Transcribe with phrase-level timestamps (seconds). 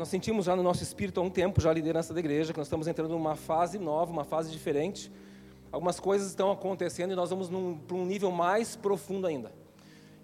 [0.00, 2.58] nós sentimos já no nosso espírito há um tempo, já a liderança da igreja, que
[2.58, 5.12] nós estamos entrando numa fase nova, uma fase diferente.
[5.70, 7.50] Algumas coisas estão acontecendo e nós vamos
[7.86, 9.52] para um nível mais profundo ainda.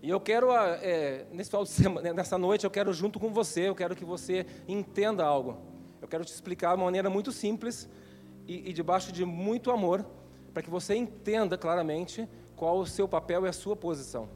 [0.03, 3.69] E eu quero, é, nesse final de semana, nessa noite, eu quero junto com você,
[3.69, 5.59] eu quero que você entenda algo.
[6.01, 7.87] Eu quero te explicar de uma maneira muito simples
[8.49, 10.07] e, e debaixo de muito amor,
[10.55, 14.27] para que você entenda claramente qual o seu papel e a sua posição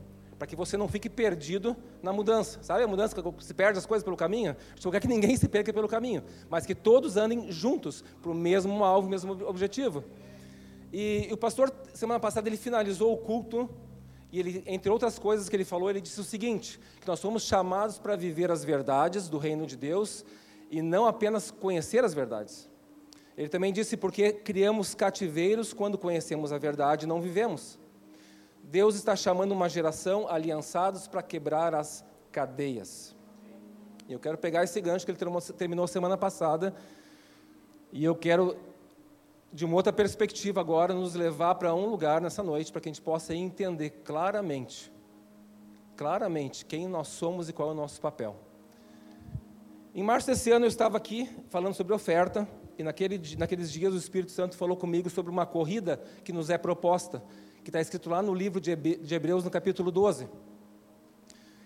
[0.40, 2.62] para que você não fique perdido na mudança.
[2.62, 4.56] Sabe a mudança que se perde as coisas pelo caminho?
[4.82, 8.34] Eu quer que ninguém se perca pelo caminho, mas que todos andem juntos para o
[8.34, 10.02] mesmo alvo, mesmo objetivo.
[10.90, 13.68] E, e o pastor, semana passada, ele finalizou o culto
[14.32, 17.42] e ele, entre outras coisas que ele falou, ele disse o seguinte: que nós somos
[17.42, 20.24] chamados para viver as verdades do reino de Deus
[20.70, 22.66] e não apenas conhecer as verdades.
[23.36, 27.78] Ele também disse porque criamos cativeiros quando conhecemos a verdade e não vivemos.
[28.70, 33.16] Deus está chamando uma geração aliançados para quebrar as cadeias.
[34.08, 35.18] E eu quero pegar esse gancho que ele
[35.58, 36.72] terminou semana passada,
[37.92, 38.56] e eu quero,
[39.52, 42.92] de uma outra perspectiva agora, nos levar para um lugar nessa noite, para que a
[42.92, 44.92] gente possa entender claramente,
[45.96, 48.36] claramente, quem nós somos e qual é o nosso papel.
[49.92, 52.46] Em março desse ano eu estava aqui falando sobre oferta,
[52.78, 56.56] e naquele, naqueles dias o Espírito Santo falou comigo sobre uma corrida que nos é
[56.56, 57.20] proposta
[57.62, 60.28] que está escrito lá no livro de Hebreus, no capítulo 12.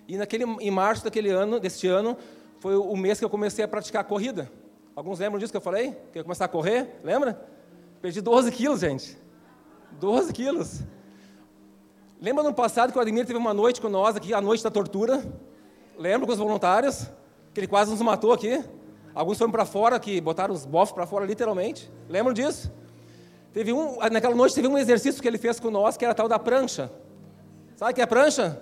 [0.07, 2.17] E naquele, em março daquele ano, deste ano,
[2.59, 4.51] foi o mês que eu comecei a praticar a corrida.
[4.95, 5.93] Alguns lembram disso que eu falei?
[6.13, 7.41] Que eu ia começar a correr, lembra?
[8.01, 9.17] Perdi 12 quilos, gente.
[9.93, 10.83] 12 quilos.
[12.21, 14.71] Lembra no passado que o Ademir teve uma noite com nós aqui, a noite da
[14.71, 15.25] tortura?
[15.99, 17.09] Lembra com os voluntários?
[17.53, 18.63] Que ele quase nos matou aqui?
[19.15, 21.91] Alguns foram para fora, que botaram os bofs para fora, literalmente.
[22.09, 22.73] Lembram disso?
[23.55, 26.29] Teve um, naquela noite teve um exercício que ele fez com nós, que era tal
[26.29, 26.91] da prancha.
[27.77, 28.61] Sabe o que é prancha?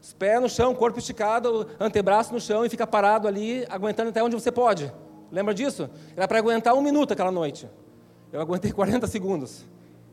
[0.00, 4.20] Os pés no chão, corpo esticado, antebraço no chão e fica parado ali, aguentando até
[4.20, 4.92] onde você pode.
[5.30, 5.88] Lembra disso?
[6.16, 7.70] Era para aguentar um minuto aquela noite.
[8.32, 9.64] Eu aguentei 40 segundos.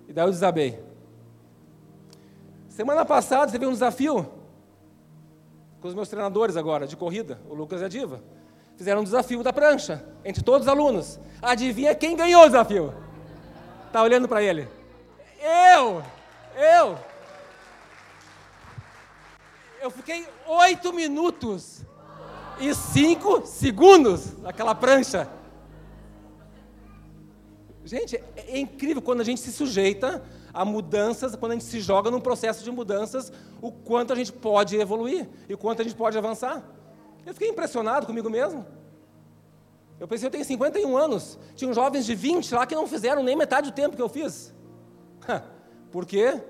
[0.07, 0.79] E daí eu desabei.
[2.67, 4.29] Semana passada teve um desafio
[5.81, 8.21] com os meus treinadores agora, de corrida, o Lucas e a Diva.
[8.77, 11.19] Fizeram um desafio da prancha, entre todos os alunos.
[11.41, 13.08] Adivinha quem ganhou o desafio?
[13.89, 14.67] Está olhando para ele.
[15.41, 16.03] Eu!
[16.55, 16.99] Eu!
[19.81, 21.83] Eu fiquei oito minutos
[22.59, 25.27] e cinco segundos naquela prancha.
[27.83, 30.23] Gente, é, é incrível quando a gente se sujeita
[30.53, 34.31] a mudanças, quando a gente se joga num processo de mudanças, o quanto a gente
[34.31, 36.63] pode evoluir e o quanto a gente pode avançar.
[37.25, 38.67] Eu fiquei impressionado comigo mesmo.
[39.99, 41.37] Eu pensei, eu tenho 51 anos.
[41.55, 44.53] Tinham jovens de 20 lá que não fizeram nem metade do tempo que eu fiz.
[45.91, 46.41] Por quê?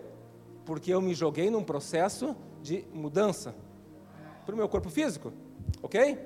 [0.65, 3.55] Porque eu me joguei num processo de mudança
[4.45, 5.33] para o meu corpo físico.
[5.81, 6.19] Ok?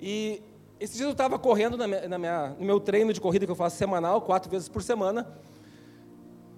[0.00, 0.42] E
[0.78, 3.50] esse dia eu estava correndo na minha, na minha, no meu treino de corrida que
[3.50, 5.26] eu faço semanal, quatro vezes por semana.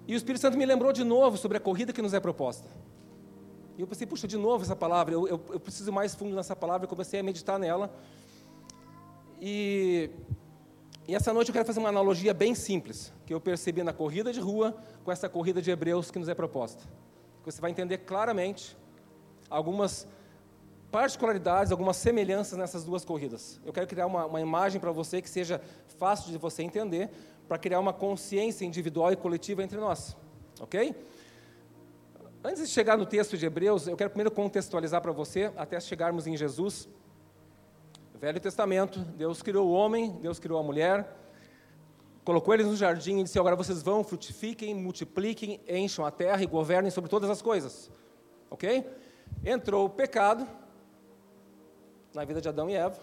[0.07, 2.67] E o Espírito Santo me lembrou de novo sobre a corrida que nos é proposta.
[3.77, 6.55] E eu pensei, puxa, de novo essa palavra, eu, eu, eu preciso mais fundo nessa
[6.55, 7.89] palavra, eu comecei a meditar nela.
[9.41, 10.09] E,
[11.07, 14.33] e essa noite eu quero fazer uma analogia bem simples, que eu percebi na corrida
[14.33, 16.83] de rua com essa corrida de Hebreus que nos é proposta.
[17.45, 18.77] Você vai entender claramente
[19.49, 20.07] algumas
[20.91, 23.59] particularidades, algumas semelhanças nessas duas corridas.
[23.65, 25.61] Eu quero criar uma, uma imagem para você que seja
[25.97, 27.09] fácil de você entender,
[27.47, 30.15] para criar uma consciência individual e coletiva entre nós.
[30.59, 30.95] Ok?
[32.43, 36.27] Antes de chegar no texto de Hebreus, eu quero primeiro contextualizar para você, até chegarmos
[36.27, 36.87] em Jesus.
[38.19, 41.15] Velho Testamento, Deus criou o homem, Deus criou a mulher,
[42.25, 46.45] colocou eles no jardim e disse: Agora vocês vão, frutifiquem, multipliquem, encham a terra e
[46.45, 47.89] governem sobre todas as coisas.
[48.49, 48.85] Ok?
[49.45, 50.45] Entrou o pecado
[52.13, 52.99] na vida de Adão e Eva,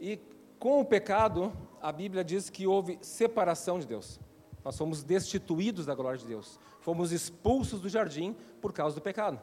[0.00, 0.20] e
[0.60, 4.20] com o pecado, a Bíblia diz que houve separação de Deus.
[4.64, 9.40] Nós fomos destituídos da glória de Deus, fomos expulsos do jardim por causa do pecado.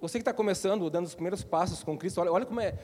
[0.00, 2.74] Você que está começando, dando os primeiros passos com Cristo, olha, olha como, é,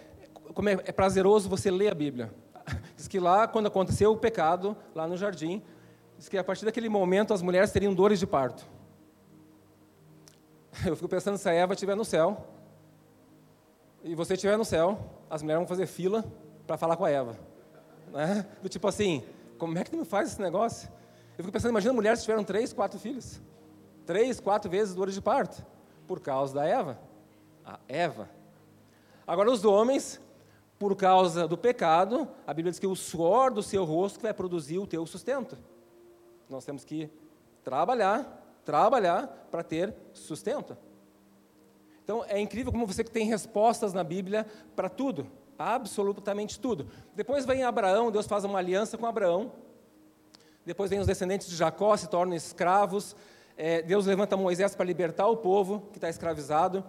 [0.54, 2.32] como é, é prazeroso você ler a Bíblia.
[2.94, 5.62] Diz que lá, quando aconteceu o pecado, lá no jardim,
[6.18, 8.66] diz que a partir daquele momento as mulheres teriam dores de parto.
[10.84, 12.46] Eu fico pensando se a Eva estiver no céu,
[14.04, 14.98] e você estiver no céu,
[15.28, 16.24] as mulheres vão fazer fila
[16.66, 17.38] para falar com a Eva.
[18.12, 18.46] Né?
[18.62, 19.24] Do tipo assim,
[19.58, 20.88] como é que tu me faz esse negócio?
[21.36, 23.40] Eu fico pensando, imagina mulheres que tiveram três, quatro filhos.
[24.04, 25.64] Três, quatro vezes dores de parto.
[26.06, 26.98] Por causa da Eva
[27.64, 28.30] a Eva.
[29.26, 30.20] Agora, os homens,
[30.78, 34.78] por causa do pecado, a Bíblia diz que o suor do seu rosto vai produzir
[34.78, 35.58] o teu sustento.
[36.48, 37.10] Nós temos que
[37.64, 40.76] trabalhar trabalhar para ter sustento.
[42.02, 44.44] Então é incrível como você tem respostas na Bíblia
[44.74, 46.88] para tudo, absolutamente tudo.
[47.14, 49.52] Depois vem Abraão, Deus faz uma aliança com Abraão.
[50.64, 53.14] Depois vem os descendentes de Jacó, se tornam escravos.
[53.56, 56.84] É, Deus levanta Moisés para libertar o povo que está escravizado.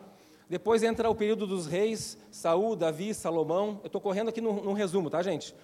[0.49, 3.79] Depois entra o período dos reis, Saul, Davi, Salomão.
[3.83, 5.55] Eu estou correndo aqui no resumo, tá, gente?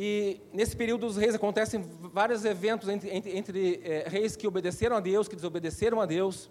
[0.00, 1.82] E nesse período dos reis acontecem
[2.12, 6.48] vários eventos entre, entre, entre é, reis que obedeceram a Deus, que desobedeceram a Deus.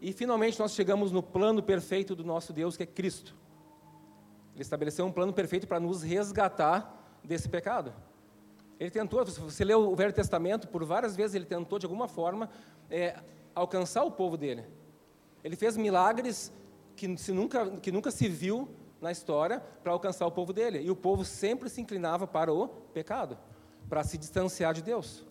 [0.00, 3.34] E finalmente nós chegamos no plano perfeito do nosso Deus, que é Cristo.
[4.54, 7.92] Ele estabeleceu um plano perfeito para nos resgatar desse pecado.
[8.82, 12.50] Ele tentou, você lê o Velho Testamento, por várias vezes ele tentou, de alguma forma,
[12.90, 13.14] é,
[13.54, 14.64] alcançar o povo dele.
[15.44, 16.52] Ele fez milagres
[16.96, 18.68] que, se nunca, que nunca se viu
[19.00, 20.82] na história para alcançar o povo dele.
[20.82, 23.38] E o povo sempre se inclinava para o pecado,
[23.88, 25.24] para se distanciar de Deus.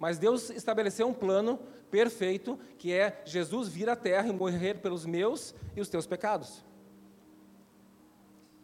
[0.00, 5.06] Mas Deus estabeleceu um plano perfeito, que é Jesus vir à terra e morrer pelos
[5.06, 6.64] meus e os teus pecados.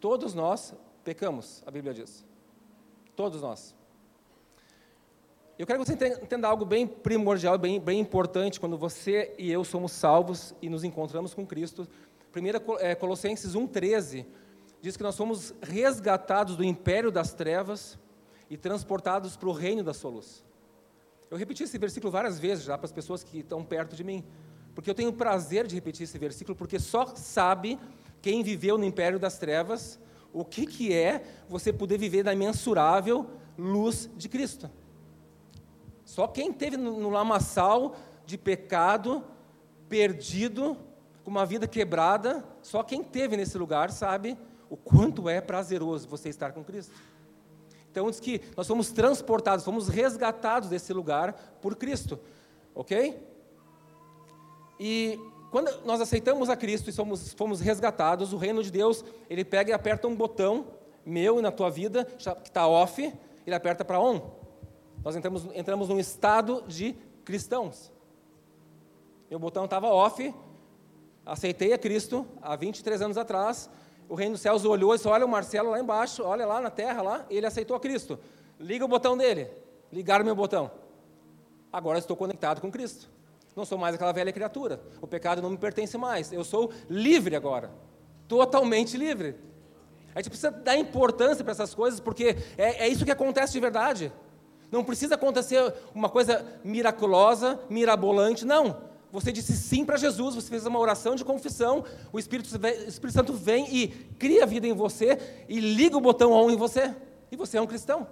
[0.01, 2.25] Todos nós pecamos, a Bíblia diz.
[3.15, 3.73] Todos nós.
[5.57, 9.63] Eu quero que você entenda algo bem primordial, bem, bem importante, quando você e eu
[9.63, 11.87] somos salvos e nos encontramos com Cristo.
[12.35, 14.25] 1 é, Colossenses 1,13
[14.81, 17.99] diz que nós somos resgatados do império das trevas
[18.49, 20.43] e transportados para o reino da sua luz.
[21.29, 24.25] Eu repeti esse versículo várias vezes já para as pessoas que estão perto de mim,
[24.73, 27.79] porque eu tenho o prazer de repetir esse versículo, porque só sabe
[28.23, 29.99] quem viveu no império das trevas
[30.33, 34.67] o que, que é você poder viver na imensurável luz de Cristo.
[36.13, 39.23] Só quem teve no lamaçal de pecado,
[39.89, 40.77] perdido,
[41.23, 44.37] com uma vida quebrada, só quem teve nesse lugar sabe
[44.69, 46.93] o quanto é prazeroso você estar com Cristo.
[47.89, 52.19] Então diz que nós fomos transportados, fomos resgatados desse lugar por Cristo,
[52.75, 53.27] ok?
[54.79, 55.19] E
[55.49, 59.71] quando nós aceitamos a Cristo e somos, fomos resgatados, o reino de Deus, ele pega
[59.71, 60.67] e aperta um botão
[61.03, 63.01] meu e na tua vida, que está off,
[63.47, 64.42] ele aperta para on.
[65.03, 66.95] Nós entramos, entramos num estado de
[67.25, 67.91] cristãos.
[69.29, 70.33] Meu botão estava off,
[71.25, 73.69] aceitei a Cristo há 23 anos atrás,
[74.07, 76.69] o reino dos céus olhou e disse: Olha o Marcelo lá embaixo, olha lá na
[76.69, 78.19] terra, lá, ele aceitou a Cristo.
[78.59, 79.49] Liga o botão dele.
[79.91, 80.71] Ligaram meu botão.
[81.71, 83.09] Agora estou conectado com Cristo.
[83.55, 84.81] Não sou mais aquela velha criatura.
[85.01, 86.31] O pecado não me pertence mais.
[86.31, 87.71] Eu sou livre agora.
[88.27, 89.35] Totalmente livre.
[90.15, 93.59] A gente precisa dar importância para essas coisas, porque é, é isso que acontece de
[93.59, 94.11] verdade.
[94.73, 98.81] Não precisa acontecer uma coisa miraculosa, mirabolante, não.
[99.11, 103.13] Você disse sim para Jesus, você fez uma oração de confissão, o Espírito, o Espírito
[103.13, 106.91] Santo vem e cria vida em você e liga o botão on em você,
[107.31, 108.07] e você é um cristão.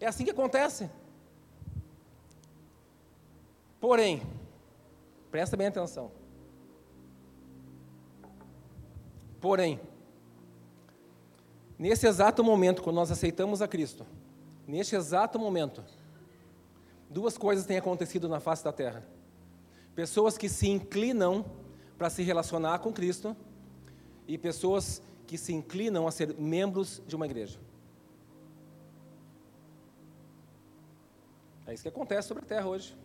[0.00, 0.90] É assim que acontece.
[3.78, 4.22] Porém,
[5.30, 6.10] presta bem atenção.
[9.42, 9.78] Porém,
[11.78, 14.06] nesse exato momento, quando nós aceitamos a Cristo,
[14.72, 15.84] neste exato momento,
[17.10, 19.06] duas coisas têm acontecido na face da terra.
[19.94, 21.44] Pessoas que se inclinam
[21.98, 23.36] para se relacionar com Cristo
[24.26, 27.60] e pessoas que se inclinam a ser membros de uma igreja.
[31.66, 32.96] É isso que acontece sobre a terra hoje.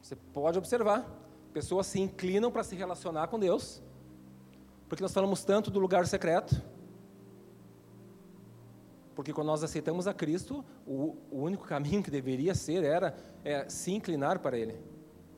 [0.00, 1.04] Você pode observar,
[1.52, 3.82] pessoas se inclinam para se relacionar com Deus,
[4.88, 6.62] porque nós falamos tanto do lugar secreto.
[9.16, 13.68] Porque quando nós aceitamos a Cristo, o, o único caminho que deveria ser era é,
[13.68, 14.78] se inclinar para Ele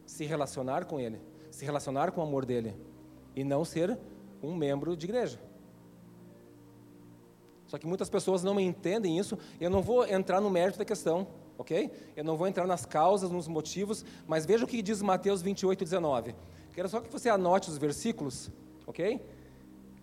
[0.09, 1.21] se relacionar com Ele,
[1.51, 2.75] se relacionar com o amor dele,
[3.37, 3.97] e não ser
[4.43, 5.39] um membro de igreja.
[7.67, 11.29] Só que muitas pessoas não entendem isso, eu não vou entrar no mérito da questão,
[11.59, 11.93] ok?
[12.17, 15.85] Eu não vou entrar nas causas, nos motivos, mas veja o que diz Mateus 28,
[15.85, 16.35] 19.
[16.73, 18.51] Quero só que você anote os versículos,
[18.87, 19.21] ok?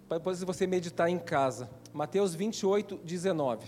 [0.07, 1.67] Para depois você meditar em casa.
[1.95, 3.65] Mateus 28, 19.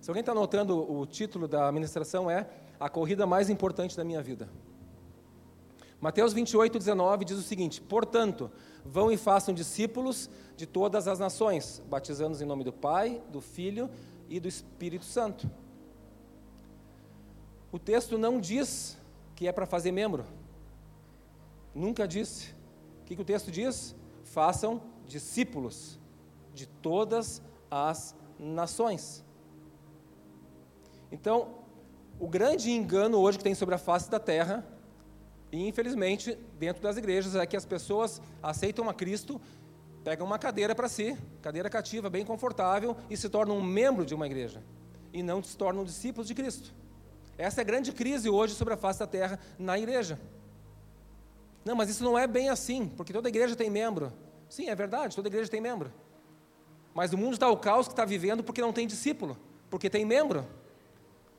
[0.00, 2.50] Se alguém está anotando, o título da ministração é
[2.80, 4.50] a corrida mais importante da minha vida.
[6.00, 8.50] Mateus 28, 19 diz o seguinte: Portanto,
[8.84, 13.88] vão e façam discípulos de todas as nações, batizando-os em nome do Pai, do Filho
[14.28, 15.48] e do Espírito Santo.
[17.70, 18.98] O texto não diz
[19.36, 20.24] que é para fazer membro.
[21.72, 22.50] Nunca disse.
[23.02, 23.94] O que, que o texto diz?
[24.24, 26.02] Façam discípulos
[26.54, 29.24] de todas as nações.
[31.10, 31.64] Então,
[32.18, 34.64] o grande engano hoje que tem sobre a face da terra,
[35.50, 39.40] e infelizmente dentro das igrejas, é que as pessoas aceitam a Cristo,
[40.02, 44.14] pegam uma cadeira para si, cadeira cativa, bem confortável, e se tornam um membro de
[44.14, 44.62] uma igreja,
[45.12, 46.74] e não se tornam discípulos de Cristo.
[47.36, 50.18] Essa é a grande crise hoje sobre a face da terra na igreja.
[51.64, 54.12] Não, mas isso não é bem assim, porque toda igreja tem membro.
[54.48, 55.90] Sim, é verdade, toda igreja tem membro.
[56.94, 59.36] Mas o mundo está o caos que está vivendo porque não tem discípulo,
[59.68, 60.46] porque tem membro.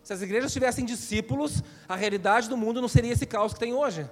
[0.03, 3.73] Se as igrejas tivessem discípulos, a realidade do mundo não seria esse caos que tem
[3.73, 4.07] hoje.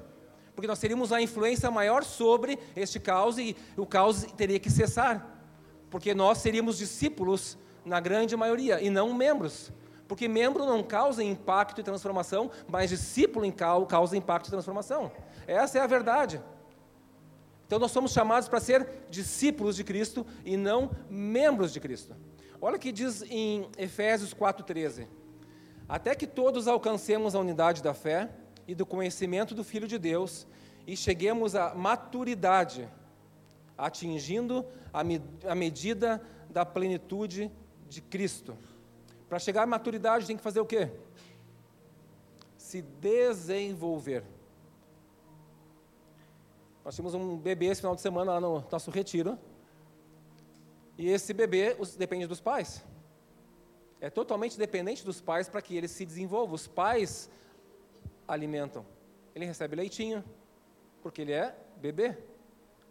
[0.55, 5.41] Porque nós teríamos a influência maior sobre este caos e o caos teria que cessar.
[5.89, 9.71] Porque nós seríamos discípulos na grande maioria e não membros.
[10.07, 13.45] Porque membro não causa impacto e transformação, mas discípulo
[13.87, 15.11] causa impacto e transformação.
[15.45, 16.41] Essa é a verdade.
[17.65, 22.15] Então nós somos chamados para ser discípulos de Cristo e não membros de Cristo.
[22.61, 25.07] Olha o que diz em Efésios 4,13.
[25.87, 28.29] Até que todos alcancemos a unidade da fé
[28.67, 30.47] e do conhecimento do Filho de Deus
[30.87, 32.89] e cheguemos à maturidade,
[33.77, 37.51] atingindo a, me a medida da plenitude
[37.89, 38.57] de Cristo.
[39.27, 40.89] Para chegar à maturidade tem que fazer o quê?
[42.57, 44.23] Se desenvolver.
[46.83, 49.39] Nós tínhamos um bebê esse final de semana lá no nosso retiro.
[50.97, 52.83] E esse bebê depende dos pais.
[54.01, 56.55] É totalmente dependente dos pais para que ele se desenvolva.
[56.55, 57.29] Os pais
[58.27, 58.85] alimentam.
[59.33, 60.23] Ele recebe leitinho,
[61.01, 62.17] porque ele é bebê,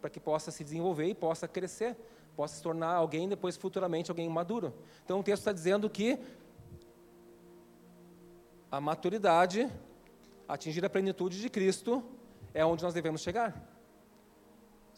[0.01, 1.95] para que possa se desenvolver e possa crescer,
[2.35, 4.73] possa se tornar alguém depois futuramente alguém maduro.
[5.05, 6.19] Então o texto está dizendo que
[8.71, 9.71] a maturidade,
[10.47, 12.03] atingir a plenitude de Cristo,
[12.53, 13.72] é onde nós devemos chegar.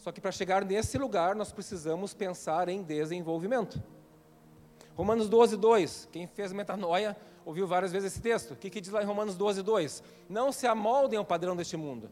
[0.06, 3.82] Só que para chegar nesse lugar, nós precisamos pensar em desenvolvimento.
[4.96, 6.10] Romanos 12, 2.
[6.12, 8.52] Quem fez metanoia ouviu várias vezes esse texto.
[8.52, 10.04] O que, que diz lá em Romanos 12, 2?
[10.30, 12.12] Não se amoldem ao padrão deste mundo,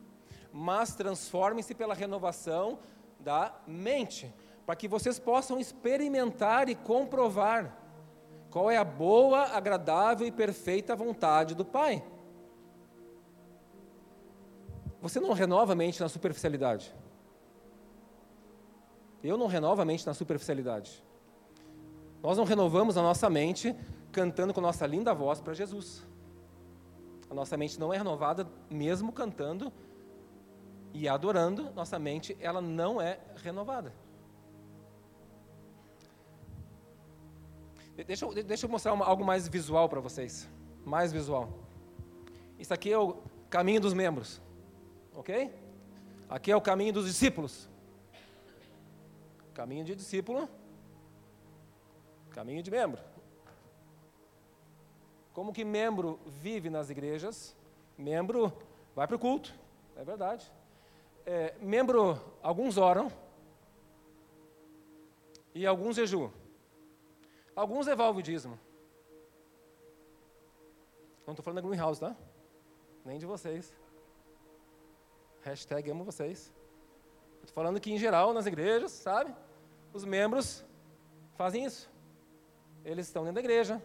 [0.52, 2.80] mas transformem-se pela renovação
[3.20, 4.34] da mente,
[4.66, 7.78] para que vocês possam experimentar e comprovar
[8.50, 12.04] qual é a boa, agradável e perfeita vontade do Pai.
[15.00, 17.03] Você não renova a mente na superficialidade.
[19.24, 21.04] Eu não renovo a mente na superficialidade.
[22.22, 23.76] Nós não renovamos a nossa mente
[24.12, 26.06] cantando com nossa linda voz para Jesus.
[27.30, 29.72] A nossa mente não é renovada mesmo cantando
[30.94, 33.94] e adorando, nossa mente ela não é renovada.
[38.06, 40.50] Deixa eu, deixa eu mostrar uma, algo mais visual para vocês.
[40.86, 41.50] Mais visual.
[42.60, 43.18] Isso aqui é o
[43.50, 44.42] caminho dos membros.
[45.16, 45.54] Ok?
[46.30, 47.70] Aqui é o caminho dos discípulos.
[49.54, 50.50] Caminho de discípulo,
[52.32, 53.02] caminho de membro.
[55.34, 57.56] Como que membro vive nas igrejas?
[57.98, 58.52] Membro
[58.96, 59.54] vai para o culto,
[59.96, 60.52] é verdade.
[61.26, 63.12] É, membro, alguns oram
[65.54, 66.32] e alguns jejuam.
[67.56, 68.60] Alguns devolvem o dízimo.
[71.26, 72.16] Não estou falando da Greenhouse, tá?
[73.06, 73.74] Nem de vocês.
[75.42, 76.52] Hashtag amo vocês.
[77.54, 79.32] Estou falando que, em geral, nas igrejas, sabe?
[79.94, 80.66] Os membros
[81.36, 81.88] fazem isso.
[82.84, 83.80] Eles estão dentro da igreja,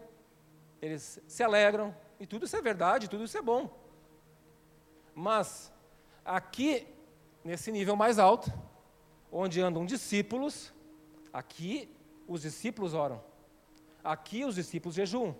[0.81, 3.69] eles se alegram, e tudo isso é verdade, tudo isso é bom.
[5.13, 5.71] Mas,
[6.25, 6.87] aqui,
[7.43, 8.51] nesse nível mais alto,
[9.31, 10.73] onde andam discípulos,
[11.31, 11.95] aqui
[12.27, 13.23] os discípulos oram.
[14.03, 15.35] Aqui os discípulos jejuam.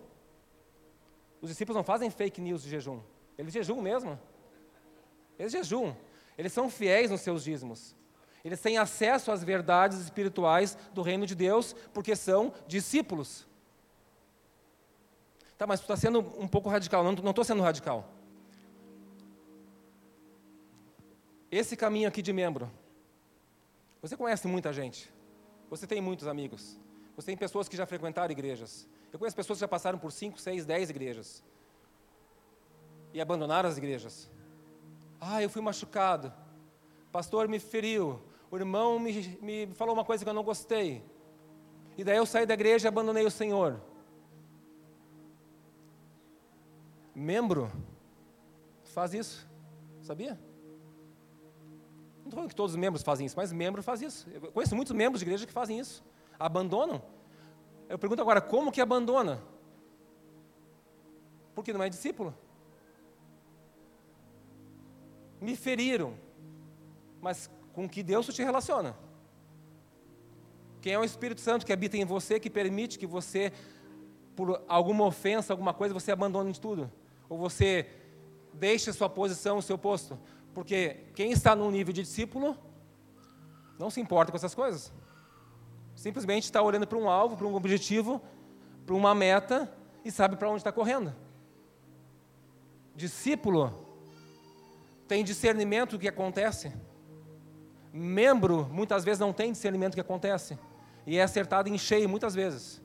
[1.41, 3.01] Os discípulos não fazem fake news de jejum.
[3.39, 4.19] Eles jejuam mesmo.
[5.39, 5.98] Eles jejuam.
[6.38, 7.98] Eles são fiéis nos seus dízimos.
[8.43, 13.46] Eles têm acesso às verdades espirituais do reino de Deus, porque são discípulos.
[15.58, 17.03] Tá, mas tu está sendo um pouco radical.
[17.03, 18.10] Não estou sendo radical.
[21.51, 22.72] Esse caminho aqui de membro.
[24.01, 25.12] Você conhece muita gente.
[25.69, 26.79] Você tem muitos amigos.
[27.15, 28.88] Você tem pessoas que já frequentaram igrejas.
[29.12, 31.43] Eu conheço pessoas que já passaram por 5, 6, 10 igrejas.
[33.13, 34.29] E abandonaram as igrejas.
[35.19, 36.31] Ah, eu fui machucado.
[37.12, 41.03] Pastor me feriu o irmão me, me falou uma coisa que eu não gostei.
[41.98, 43.79] E daí eu saí da igreja e abandonei o Senhor.
[47.13, 47.70] Membro
[48.86, 49.48] faz isso,
[50.01, 50.39] sabia?
[52.20, 54.29] Não estou falando que todos os membros fazem isso, mas membro faz isso.
[54.29, 56.03] Eu conheço muitos membros de igreja que fazem isso.
[56.39, 57.01] Abandonam.
[57.88, 59.44] Eu pergunto agora, como que abandona?
[61.53, 62.36] Porque não é discípulo.
[65.41, 66.15] Me feriram,
[67.22, 68.95] mas com que Deus te relaciona.
[70.81, 73.51] Quem é o Espírito Santo que habita em você, que permite que você,
[74.35, 76.91] por alguma ofensa, alguma coisa, você abandone tudo?
[77.27, 77.88] Ou você
[78.53, 80.17] deixe sua posição, o seu posto?
[80.53, 82.57] Porque quem está no nível de discípulo
[83.77, 84.91] não se importa com essas coisas.
[85.95, 88.21] Simplesmente está olhando para um alvo, para um objetivo,
[88.85, 89.71] para uma meta
[90.03, 91.13] e sabe para onde está correndo.
[92.95, 93.85] Discípulo
[95.07, 96.71] tem discernimento do que acontece.
[97.91, 100.58] Membro, muitas vezes, não tem discernimento que acontece.
[101.05, 102.81] E é acertado em cheio, muitas vezes.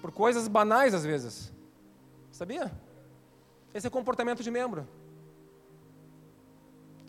[0.00, 1.52] Por coisas banais, às vezes.
[2.30, 2.70] Sabia?
[3.72, 4.86] Esse é comportamento de membro.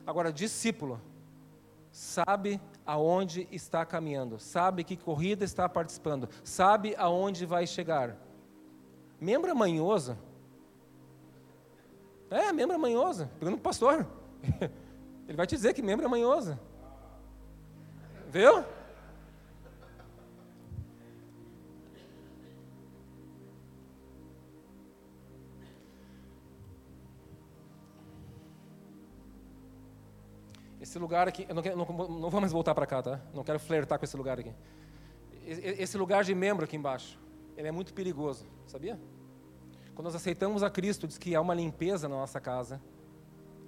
[0.06, 1.02] Agora, discípulo
[1.92, 8.16] sabe aonde está caminhando, sabe que corrida está participando, sabe aonde vai chegar.
[9.20, 10.18] Membro manhoso.
[12.30, 13.28] É, membro manhoso.
[13.40, 14.08] Pergunta para o pastor.
[15.28, 16.58] Ele vai te dizer que membro é manhoso.
[18.30, 18.64] Viu?
[30.80, 33.20] Esse lugar aqui, eu não, quero, não, não vamos voltar para cá, tá?
[33.34, 34.54] Não quero flertar com esse lugar aqui.
[35.46, 37.20] Esse lugar de membro aqui embaixo,
[37.58, 38.98] ele é muito perigoso, sabia?
[39.94, 42.82] Quando nós aceitamos a Cristo, diz que há uma limpeza na nossa casa.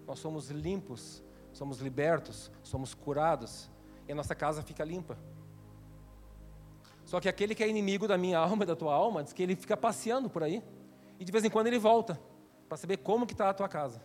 [0.08, 1.22] Nós somos limpos,
[1.54, 3.70] somos libertos, somos curados,
[4.08, 5.18] e a nossa casa fica limpa.
[7.06, 9.44] Só que aquele que é inimigo da minha alma e da tua alma, diz que
[9.44, 10.64] ele fica passeando por aí,
[11.20, 12.20] e de vez em quando ele volta,
[12.68, 14.02] para saber como que está a tua casa.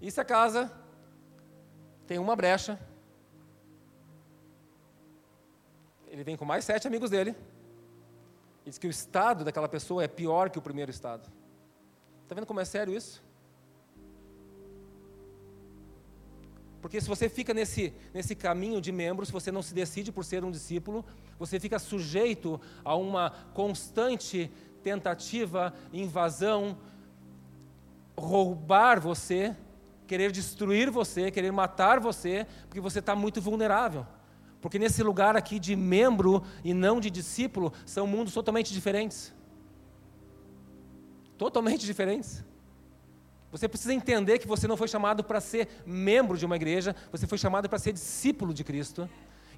[0.00, 0.70] E se a casa
[2.06, 2.78] tem uma brecha,
[6.06, 7.34] ele vem com mais sete amigos dele,
[8.64, 11.30] e diz que o estado daquela pessoa é pior que o primeiro estado.
[12.22, 13.24] Está vendo como é sério isso?
[16.86, 20.24] Porque se você fica nesse, nesse caminho de membros, se você não se decide por
[20.24, 21.04] ser um discípulo,
[21.36, 24.48] você fica sujeito a uma constante
[24.84, 26.78] tentativa, invasão,
[28.16, 29.56] roubar você
[30.06, 34.06] querer destruir você, querer matar você, porque você está muito vulnerável.
[34.60, 39.34] Porque nesse lugar aqui de membro e não de discípulo, são mundos totalmente diferentes.
[41.36, 42.44] Totalmente diferentes.
[43.50, 47.26] Você precisa entender que você não foi chamado para ser membro de uma igreja, você
[47.26, 49.08] foi chamado para ser discípulo de Cristo.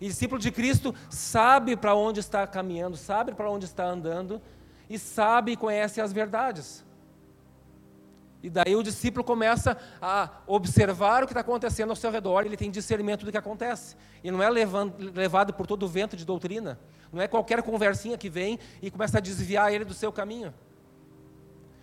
[0.00, 4.40] E discípulo de Cristo sabe para onde está caminhando, sabe para onde está andando
[4.88, 6.84] e sabe e conhece as verdades.
[8.40, 12.56] E daí o discípulo começa a observar o que está acontecendo ao seu redor, ele
[12.56, 13.96] tem discernimento do que acontece.
[14.22, 16.78] E não é levado por todo o vento de doutrina,
[17.12, 20.54] não é qualquer conversinha que vem e começa a desviar ele do seu caminho.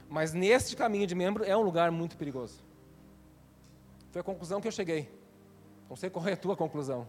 [0.09, 2.63] Mas neste caminho de membro é um lugar muito perigoso.
[4.11, 5.09] Foi a conclusão que eu cheguei.
[5.89, 7.07] Não sei qual é a tua conclusão,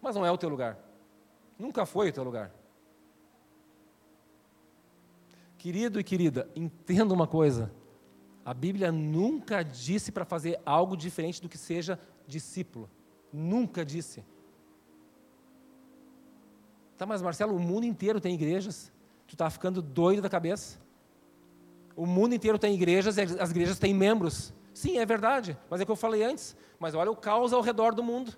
[0.00, 0.78] mas não é o teu lugar.
[1.58, 2.50] Nunca foi o teu lugar.
[5.58, 7.70] Querido e querida, entenda uma coisa
[8.44, 12.90] a Bíblia nunca disse para fazer algo diferente do que seja discípulo.
[13.32, 14.24] Nunca disse.
[16.96, 18.90] Tá, mas Marcelo, o mundo inteiro tem igrejas.
[19.26, 20.78] Tu está ficando doido da cabeça?
[21.96, 24.52] O mundo inteiro tem igrejas e as igrejas têm membros.
[24.72, 26.56] Sim, é verdade, mas é o que eu falei antes.
[26.78, 28.36] Mas olha o caos ao redor do mundo.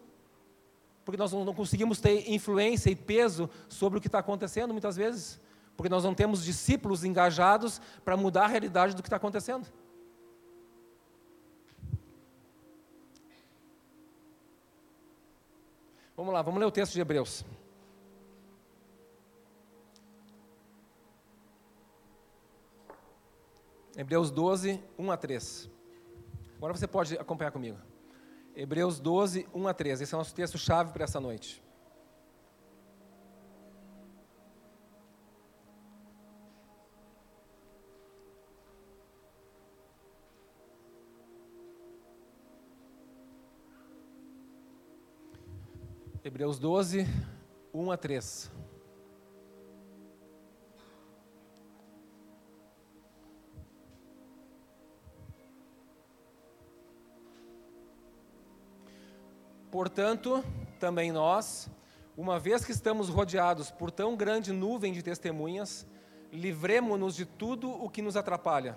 [1.05, 5.41] Porque nós não conseguimos ter influência e peso sobre o que está acontecendo muitas vezes.
[5.77, 9.67] Porque nós não temos discípulos engajados para mudar a realidade do que está acontecendo.
[16.17, 17.45] Vamos lá, vamos ler o texto de Hebreus.
[23.97, 25.71] Hebreus 12, 1 a 3.
[26.57, 27.77] Agora você pode acompanhar comigo.
[28.57, 30.01] Hebreus 12, 1 a 3.
[30.01, 31.63] Esse é o nosso texto-chave para essa noite.
[46.25, 47.07] Hebreus 12,
[47.75, 48.51] 1 a 3.
[59.73, 60.45] Portanto,
[60.79, 61.71] também nós,
[62.15, 65.87] uma vez que estamos rodeados por tão grande nuvem de testemunhas,
[66.31, 68.77] livremo-nos de tudo o que nos atrapalha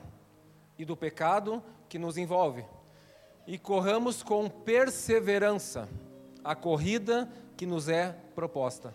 [0.80, 2.64] e do pecado que nos envolve,
[3.46, 5.90] e corramos com perseverança
[6.42, 8.94] a corrida que nos é proposta.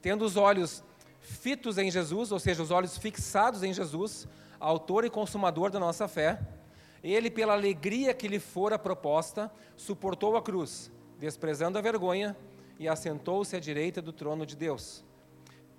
[0.00, 0.84] Tendo os olhos
[1.18, 4.28] fitos em Jesus, ou seja, os olhos fixados em Jesus,
[4.60, 6.38] autor e consumador da nossa fé,
[7.02, 10.88] ele, pela alegria que lhe fora proposta, suportou a cruz,
[11.22, 12.36] desprezando a vergonha,
[12.80, 15.04] e assentou-se à direita do trono de Deus.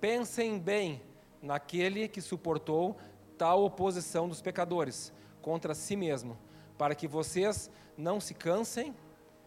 [0.00, 1.02] Pensem bem
[1.42, 2.96] naquele que suportou
[3.36, 6.38] tal oposição dos pecadores contra si mesmo,
[6.78, 8.96] para que vocês não se cansem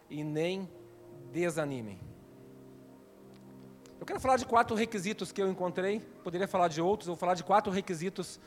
[0.08, 0.70] e nem
[1.32, 1.98] desanimem.
[3.98, 7.34] Eu quero falar de quatro requisitos que eu encontrei, poderia falar de outros, vou falar
[7.34, 8.38] de quatro requisitos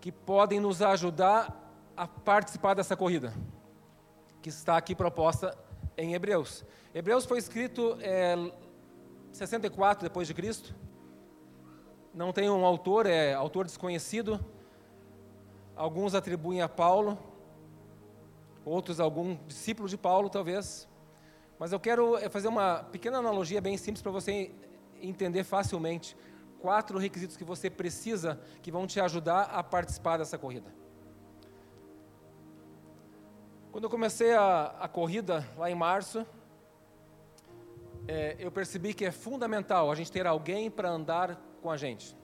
[0.00, 1.52] que podem nos ajudar
[1.96, 3.34] a participar dessa corrida,
[4.40, 5.65] que está aqui proposta
[5.96, 6.64] em Hebreus.
[6.94, 8.36] Hebreus foi escrito é,
[9.32, 10.74] 64 depois de Cristo.
[12.14, 14.44] Não tem um autor, é autor desconhecido.
[15.74, 17.18] Alguns atribuem a Paulo,
[18.64, 20.88] outros algum discípulo de Paulo, talvez.
[21.58, 24.50] Mas eu quero é, fazer uma pequena analogia bem simples para você
[25.00, 26.16] entender facilmente
[26.60, 30.74] quatro requisitos que você precisa que vão te ajudar a participar dessa corrida.
[33.76, 36.26] Quando eu comecei a, a corrida lá em março,
[38.08, 42.16] é, eu percebi que é fundamental a gente ter alguém para andar com a gente.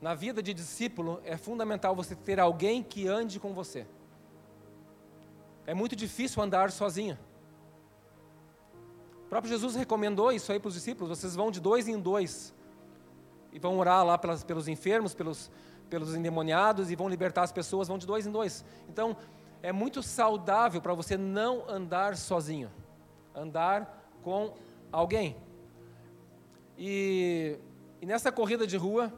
[0.00, 3.86] Na vida de discípulo, é fundamental você ter alguém que ande com você.
[5.66, 7.18] É muito difícil andar sozinho.
[9.26, 12.54] O próprio Jesus recomendou isso aí para os discípulos: vocês vão de dois em dois
[13.52, 15.50] e vão orar lá pelas, pelos enfermos, pelos,
[15.90, 18.64] pelos endemoniados e vão libertar as pessoas, vão de dois em dois.
[18.88, 19.14] Então,
[19.62, 22.70] é muito saudável para você não andar sozinho
[23.34, 24.54] andar com
[24.90, 25.36] alguém.
[26.76, 27.58] E,
[28.00, 29.12] e nessa corrida de rua,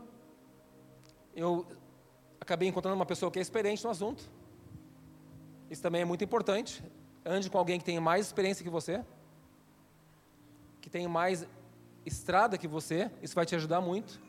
[1.35, 1.67] eu
[2.41, 4.25] acabei encontrando uma pessoa que é experiente no assunto.
[5.71, 6.83] Isso também é muito importante.
[7.25, 9.05] Ande com alguém que tem mais experiência que você,
[10.81, 11.47] que tem mais
[12.05, 14.21] estrada que você, isso vai te ajudar muito.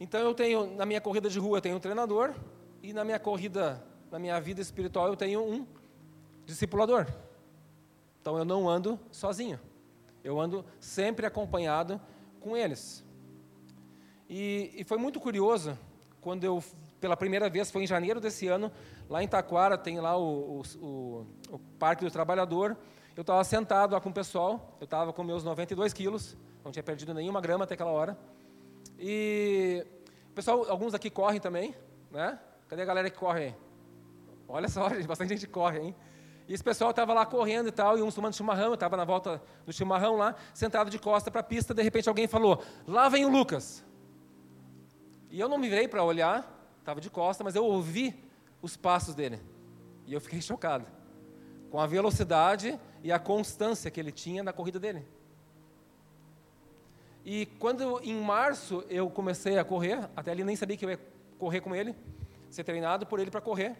[0.00, 2.34] Então eu tenho, na minha corrida de rua, eu tenho um treinador,
[2.82, 5.66] e na minha corrida, na minha vida espiritual, eu tenho um
[6.44, 7.06] discipulador.
[8.20, 9.58] Então eu não ando sozinho.
[10.24, 12.00] Eu ando sempre acompanhado
[12.40, 13.04] com eles.
[14.28, 15.78] E, e, foi muito curioso
[16.20, 16.62] quando eu,
[17.00, 18.70] pela primeira vez, foi em janeiro desse ano,
[19.08, 22.76] lá em Taquara, tem lá o, o, o, o Parque do Trabalhador.
[23.16, 26.82] Eu estava sentado lá com o pessoal, eu estava com meus 92 quilos, não tinha
[26.82, 28.18] perdido nenhuma grama até aquela hora.
[28.98, 29.86] E
[30.34, 31.74] pessoal, alguns aqui correm também,
[32.10, 32.38] né?
[32.68, 33.67] Cadê a galera que corre aí?
[34.48, 35.96] Olha só, bastante gente corre, hein?
[36.48, 39.04] E esse pessoal estava lá correndo e tal, e uns tomando chimarrão, eu estava na
[39.04, 43.10] volta do chimarrão lá, sentado de costa para a pista, de repente alguém falou, lá
[43.10, 43.84] vem o Lucas.
[45.30, 48.18] E eu não me virei para olhar, estava de costa, mas eu ouvi
[48.62, 49.38] os passos dele.
[50.06, 50.86] E eu fiquei chocado
[51.70, 55.06] com a velocidade e a constância que ele tinha na corrida dele.
[57.26, 61.00] E quando em março eu comecei a correr, até ali nem sabia que eu ia
[61.38, 61.94] correr com ele,
[62.48, 63.76] ser treinado por ele para correr.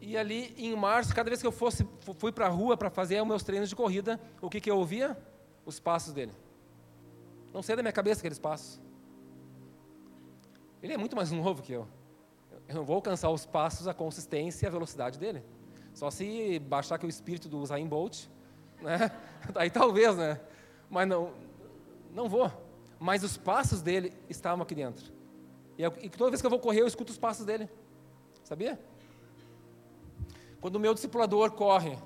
[0.00, 1.86] E ali em março, cada vez que eu fosse,
[2.18, 4.76] fui para a rua para fazer os meus treinos de corrida, o que, que eu
[4.76, 5.18] ouvia?
[5.66, 6.32] Os passos dele.
[7.52, 8.80] Não sei da minha cabeça aqueles passos.
[10.82, 11.86] Ele é muito mais novo que eu.
[12.68, 15.42] Eu não vou alcançar os passos, a consistência e a velocidade dele.
[15.92, 18.26] Só se baixar que o espírito do Usain Bolt,
[18.80, 19.10] né?
[19.56, 20.40] Aí talvez, né?
[20.88, 21.32] Mas não,
[22.12, 22.50] não vou.
[23.00, 25.12] Mas os passos dele estavam aqui dentro.
[25.76, 27.68] E, eu, e toda vez que eu vou correr, eu escuto os passos dele.
[28.44, 28.78] Sabia?
[30.60, 31.98] Quando o meu discipulador corre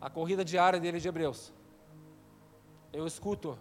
[0.00, 1.52] a corrida diária dele de Hebreus,
[2.92, 3.58] eu escuto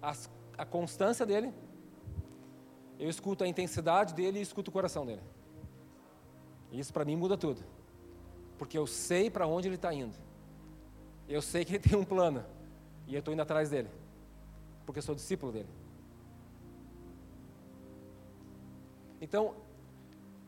[0.00, 1.52] as, a constância dele,
[2.98, 5.22] eu escuto a intensidade dele e escuto o coração dele.
[6.70, 7.62] Isso para mim muda tudo.
[8.58, 10.16] Porque eu sei para onde ele está indo.
[11.28, 12.44] Eu sei que ele tem um plano.
[13.06, 13.90] E eu estou indo atrás dele.
[14.86, 15.68] Porque eu sou discípulo dele.
[19.20, 19.54] Então,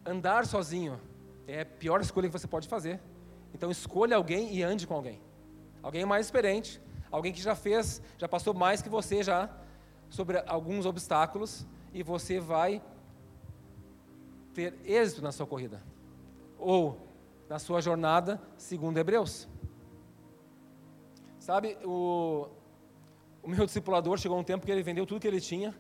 [0.05, 1.01] andar sozinho
[1.47, 3.01] é a pior escolha que você pode fazer.
[3.55, 5.21] Então escolha alguém e ande com alguém.
[5.83, 9.49] Alguém mais experiente, alguém que já fez, já passou mais que você já
[10.11, 12.83] sobre alguns obstáculos e você vai
[14.53, 15.83] ter êxito na sua corrida
[16.59, 16.99] ou
[17.49, 19.49] na sua jornada, segundo Hebreus.
[21.39, 22.49] Sabe, o,
[23.43, 25.75] o meu discipulador chegou um tempo que ele vendeu tudo que ele tinha.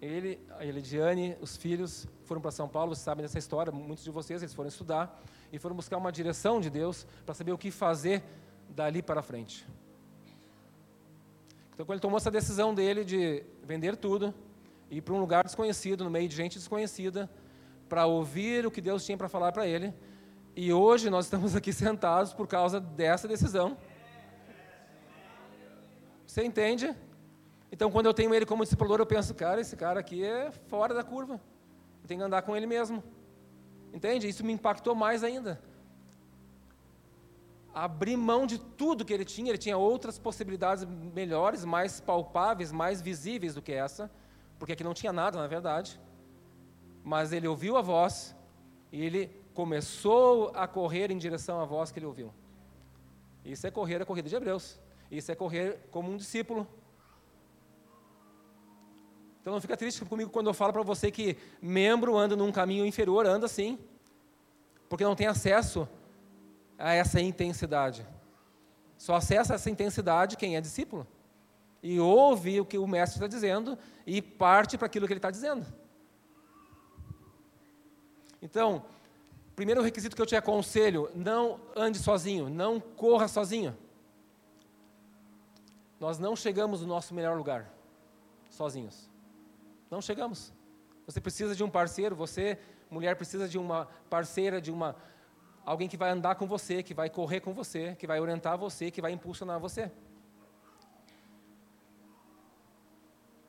[0.00, 4.10] Ele, a Elidiane, os filhos foram para São Paulo, vocês sabem dessa história, muitos de
[4.10, 7.70] vocês, eles foram estudar e foram buscar uma direção de Deus para saber o que
[7.70, 8.24] fazer
[8.70, 9.68] dali para frente.
[11.74, 14.34] Então, quando ele tomou essa decisão dele de vender tudo,
[14.90, 17.30] ir para um lugar desconhecido, no meio de gente desconhecida,
[17.88, 19.92] para ouvir o que Deus tinha para falar para ele,
[20.56, 23.76] e hoje nós estamos aqui sentados por causa dessa decisão.
[26.26, 26.96] Você entende?
[27.70, 30.94] Então, quando eu tenho ele como discipulador, eu penso, cara, esse cara aqui é fora
[30.94, 31.34] da curva.
[32.02, 33.02] Eu tenho que andar com ele mesmo.
[33.92, 34.28] Entende?
[34.28, 35.60] Isso me impactou mais ainda.
[37.74, 43.00] Abrir mão de tudo que ele tinha, ele tinha outras possibilidades melhores, mais palpáveis, mais
[43.00, 44.10] visíveis do que essa,
[44.58, 46.00] porque aqui não tinha nada, na verdade.
[47.04, 48.34] Mas ele ouviu a voz
[48.90, 52.32] e ele começou a correr em direção à voz que ele ouviu.
[53.44, 54.78] Isso é correr a corrida de Hebreus.
[55.10, 56.66] Isso é correr como um discípulo.
[59.42, 62.86] Então não fica triste comigo quando eu falo para você que membro anda num caminho
[62.86, 63.76] inferior, anda sim,
[64.88, 65.86] porque não tem acesso
[66.78, 68.06] a essa intensidade.
[68.96, 71.04] Só acessa essa intensidade quem é discípulo.
[71.82, 73.76] E ouve o que o mestre está dizendo
[74.06, 75.66] e parte para aquilo que ele está dizendo.
[78.40, 78.84] Então,
[79.56, 83.76] primeiro requisito que eu te aconselho: não ande sozinho, não corra sozinho.
[85.98, 87.72] Nós não chegamos no nosso melhor lugar
[88.50, 89.11] sozinhos.
[89.92, 90.54] Não chegamos.
[91.04, 92.58] Você precisa de um parceiro, você,
[92.90, 94.96] mulher, precisa de uma parceira, de uma
[95.66, 98.90] alguém que vai andar com você, que vai correr com você, que vai orientar você,
[98.90, 99.92] que vai impulsionar você.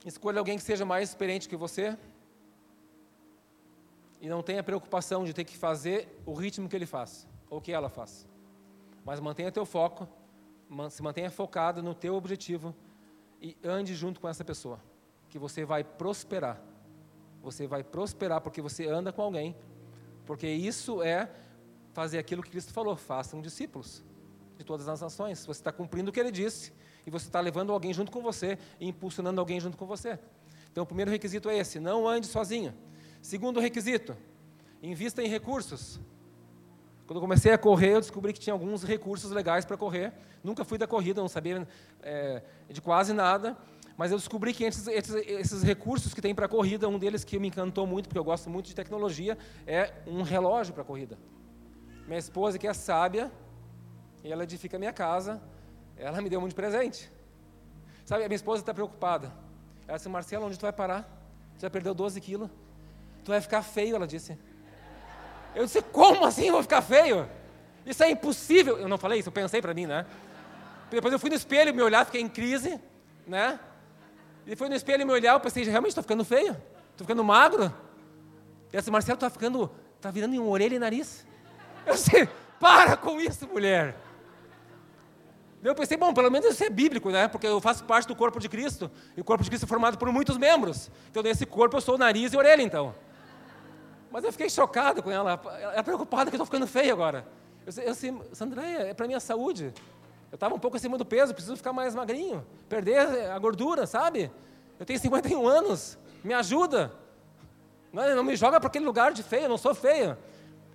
[0.05, 1.97] Escolha alguém que seja mais experiente que você
[4.19, 7.71] e não tenha preocupação de ter que fazer o ritmo que ele faz ou que
[7.71, 8.27] ela faz.
[9.05, 10.09] Mas mantenha teu foco,
[10.89, 12.75] se mantenha focado no teu objetivo
[13.41, 14.77] e ande junto com essa pessoa,
[15.33, 16.61] que você vai prosperar.
[17.41, 19.55] Você vai prosperar porque você anda com alguém,
[20.27, 21.27] porque isso é
[21.91, 24.03] fazer aquilo que Cristo falou: façam discípulos
[24.59, 25.43] de todas as nações.
[25.43, 26.71] Você está cumprindo o que ele disse
[27.03, 30.19] e você está levando alguém junto com você e impulsionando alguém junto com você.
[30.71, 32.71] Então, o primeiro requisito é esse: não ande sozinho.
[33.19, 34.15] Segundo requisito,
[34.83, 35.99] invista em recursos.
[37.07, 40.13] Quando eu comecei a correr, eu descobri que tinha alguns recursos legais para correr.
[40.43, 41.67] Nunca fui da corrida, não sabia
[42.03, 43.57] é, de quase nada.
[43.97, 47.37] Mas eu descobri que esses, esses, esses recursos que tem para corrida, um deles que
[47.37, 51.17] me encantou muito, porque eu gosto muito de tecnologia, é um relógio para corrida.
[52.07, 53.31] Minha esposa, que é sábia,
[54.23, 55.41] e ela edifica a minha casa,
[55.95, 57.11] ela me deu muito presente.
[58.03, 59.31] Sabe, a minha esposa está preocupada.
[59.87, 61.03] Ela disse, Marcelo, onde tu vai parar?
[61.57, 62.49] Tu já perdeu 12 quilos.
[63.23, 64.37] Tu vai ficar feio, ela disse.
[65.55, 67.29] Eu disse, como assim eu vou ficar feio?
[67.85, 68.77] Isso é impossível.
[68.77, 70.05] Eu não falei isso, eu pensei para mim, né?
[70.89, 72.79] Depois eu fui no espelho me olhar, fiquei em crise,
[73.27, 73.59] né?
[74.45, 76.51] E foi no espelho me olhar, eu pensei, realmente estou ficando feio?
[76.91, 77.73] Estou ficando magro?
[78.71, 81.25] E disse, Marcelo, está ficando, está virando em orelha e nariz.
[81.85, 82.27] Eu sei,
[82.59, 83.95] para com isso, mulher.
[85.63, 87.29] Eu pensei, bom, pelo menos isso é bíblico, né?
[87.29, 88.91] Porque eu faço parte do corpo de Cristo.
[89.15, 90.91] E o corpo de Cristo é formado por muitos membros.
[91.09, 92.93] Então, nesse corpo, eu sou nariz e orelha, então.
[94.11, 95.39] Mas eu fiquei chocado com ela.
[95.61, 97.25] Ela é preocupada que eu estou ficando feio agora.
[97.65, 99.73] Eu, disse, Sandréia, é para minha saúde.
[100.33, 102.43] Eu estava um pouco acima do peso, preciso ficar mais magrinho.
[102.67, 104.31] Perder a gordura, sabe?
[104.79, 105.95] Eu tenho 51 anos.
[106.23, 106.91] Me ajuda.
[107.93, 110.17] Não, não me joga para aquele lugar de feio, eu não sou feia.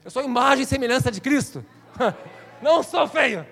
[0.05, 1.65] Eu sou imagem e semelhança de Cristo.
[2.63, 3.45] Não sou feio.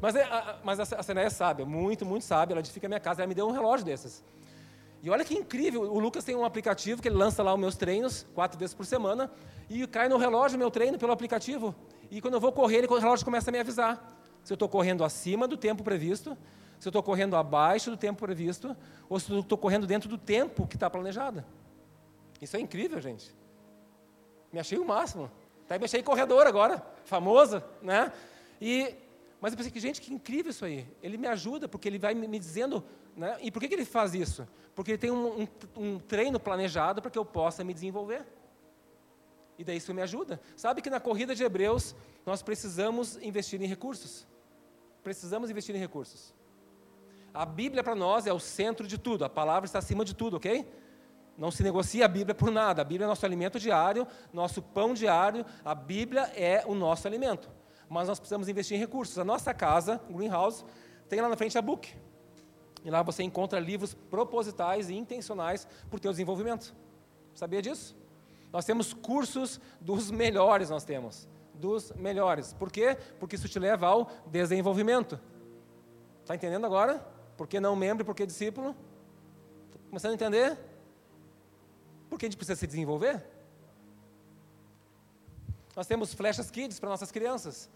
[0.00, 0.28] Mas, é,
[0.62, 2.52] mas a Senéia é sábia, muito, muito sábia.
[2.52, 3.22] Ela edifica a minha casa.
[3.22, 4.22] Ela me deu um relógio desses.
[5.02, 5.82] E olha que incrível.
[5.82, 8.84] O Lucas tem um aplicativo que ele lança lá os meus treinos, quatro vezes por
[8.86, 9.30] semana.
[9.68, 11.74] E cai no relógio meu treino pelo aplicativo.
[12.14, 14.16] E quando eu vou correr, ele, o relógio começa a me avisar.
[14.44, 16.38] Se eu estou correndo acima do tempo previsto,
[16.78, 18.76] se eu estou correndo abaixo do tempo previsto,
[19.08, 21.44] ou se eu estou correndo dentro do tempo que está planejado.
[22.40, 23.34] Isso é incrível, gente.
[24.52, 25.28] Me achei o máximo.
[25.64, 28.12] Até me achei corredor agora, famoso, né?
[28.60, 28.94] E,
[29.40, 30.86] mas eu pensei que, gente, que incrível isso aí.
[31.02, 32.84] Ele me ajuda, porque ele vai me dizendo.
[33.16, 33.38] Né?
[33.40, 34.46] E por que, que ele faz isso?
[34.72, 38.24] Porque ele tem um, um, um treino planejado para que eu possa me desenvolver.
[39.58, 40.40] E daí isso me ajuda.
[40.56, 41.94] Sabe que na corrida de Hebreus,
[42.26, 44.26] nós precisamos investir em recursos.
[45.02, 46.34] Precisamos investir em recursos.
[47.32, 50.36] A Bíblia para nós é o centro de tudo, a palavra está acima de tudo,
[50.36, 50.66] ok?
[51.36, 52.82] Não se negocia a Bíblia por nada.
[52.82, 55.44] A Bíblia é nosso alimento diário, nosso pão diário.
[55.64, 57.50] A Bíblia é o nosso alimento.
[57.88, 59.18] Mas nós precisamos investir em recursos.
[59.18, 60.64] A nossa casa, Greenhouse,
[61.08, 61.92] tem lá na frente a Book.
[62.84, 66.74] E lá você encontra livros propositais e intencionais para o teu desenvolvimento.
[67.34, 67.96] Sabia disso?
[68.54, 71.28] Nós temos cursos dos melhores, nós temos.
[71.54, 72.52] Dos melhores.
[72.52, 72.96] Por quê?
[73.18, 75.18] Porque isso te leva ao desenvolvimento.
[76.20, 77.04] Está entendendo agora?
[77.36, 78.72] Por que não membro e por que discípulo?
[79.72, 80.56] Tá começando a entender?
[82.08, 83.26] Porque a gente precisa se desenvolver.
[85.74, 87.68] Nós temos flechas kids para nossas crianças.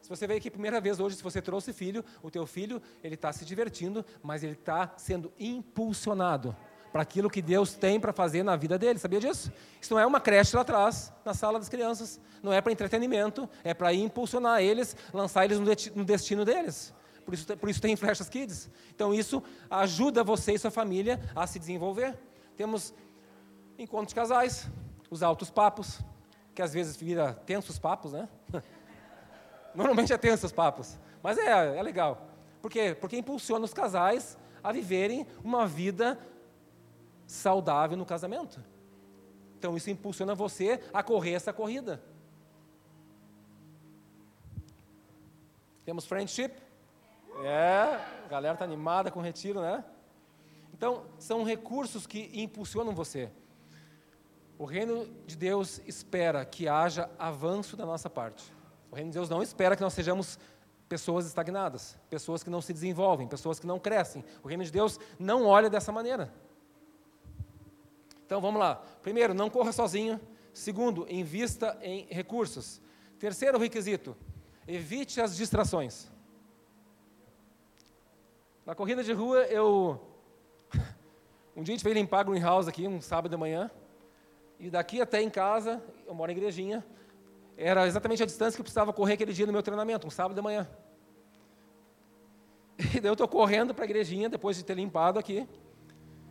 [0.00, 3.16] Se você veio aqui primeira vez hoje, se você trouxe filho, o teu filho, ele
[3.16, 6.54] está se divertindo, mas ele está sendo impulsionado
[6.94, 9.00] para aquilo que Deus tem para fazer na vida dele.
[9.00, 9.52] Sabia disso?
[9.80, 12.20] Isso não é uma creche lá atrás, na sala das crianças.
[12.40, 16.94] Não é para entretenimento, é para impulsionar eles, lançar eles no destino deles.
[17.24, 18.70] Por isso, por isso tem flechas kids.
[18.94, 22.16] Então isso ajuda você e sua família a se desenvolver.
[22.56, 22.94] Temos
[23.76, 24.68] encontros de casais,
[25.10, 25.98] os altos papos,
[26.54, 28.28] que às vezes vira tensos papos, né?
[29.74, 32.28] Normalmente é tensos papos, mas é, é legal.
[32.62, 32.96] Por quê?
[33.00, 36.16] Porque impulsiona os casais a viverem uma vida
[37.34, 38.62] saudável no casamento.
[39.58, 42.02] Então isso impulsiona você a correr essa corrida.
[45.84, 46.52] Temos friendship.
[47.42, 49.84] É, a galera tá animada com o retiro, né?
[50.72, 53.30] Então, são recursos que impulsionam você.
[54.56, 58.44] O reino de Deus espera que haja avanço da nossa parte.
[58.90, 60.38] O reino de Deus não espera que nós sejamos
[60.88, 64.24] pessoas estagnadas, pessoas que não se desenvolvem, pessoas que não crescem.
[64.42, 66.32] O reino de Deus não olha dessa maneira.
[68.26, 68.76] Então vamos lá.
[69.02, 70.20] Primeiro, não corra sozinho.
[70.52, 72.80] Segundo, invista em recursos.
[73.18, 74.16] Terceiro requisito,
[74.66, 76.10] evite as distrações.
[78.64, 80.00] Na corrida de rua, eu.
[81.56, 83.70] Um dia a gente veio limpar greenhouse aqui, um sábado de manhã.
[84.58, 86.84] E daqui até em casa, eu moro em igrejinha,
[87.56, 90.34] era exatamente a distância que eu precisava correr aquele dia no meu treinamento, um sábado
[90.34, 90.68] de manhã.
[92.96, 95.48] E daí eu estou correndo para a igrejinha, depois de ter limpado aqui.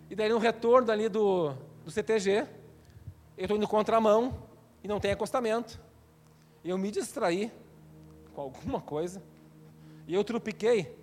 [0.10, 2.48] E daí no retorno ali do, do CTG,
[3.38, 4.48] eu estou indo contramão
[4.84, 5.80] e não tem acostamento.
[6.64, 7.52] Eu me distraí
[8.34, 9.22] com alguma coisa.
[10.08, 10.98] E eu trupiquei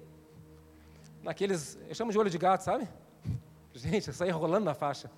[1.23, 2.89] naqueles, eu chamo de olho de gato, sabe?
[3.75, 5.11] Gente, eu saí rolando na faixa.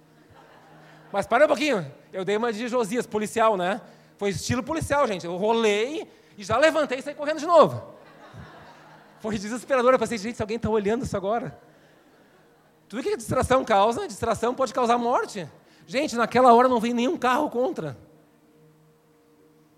[1.10, 3.80] Mas para um pouquinho, eu dei uma de Josias, policial, né?
[4.16, 5.26] Foi estilo policial, gente.
[5.26, 7.92] Eu rolei e já levantei e saí correndo de novo.
[9.20, 9.92] Foi desesperador.
[9.92, 11.58] Eu pensei, gente, se alguém está olhando isso agora.
[12.92, 15.48] Tudo que a distração causa, distração pode causar morte.
[15.86, 17.96] Gente, naquela hora não veio nenhum carro contra.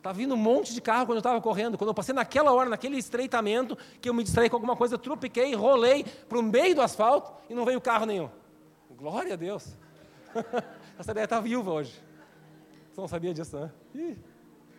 [0.02, 1.78] Tá vindo um monte de carro quando eu estava correndo.
[1.78, 4.98] Quando eu passei naquela hora, naquele estreitamento, que eu me distraí com alguma coisa, eu
[4.98, 8.28] tropiquei, rolei para o meio do asfalto e não veio carro nenhum.
[8.90, 9.76] Glória a Deus.
[10.98, 11.92] Essa ideia está viúva hoje.
[12.90, 13.70] Você não sabia disso, né?
[13.94, 14.18] Ih.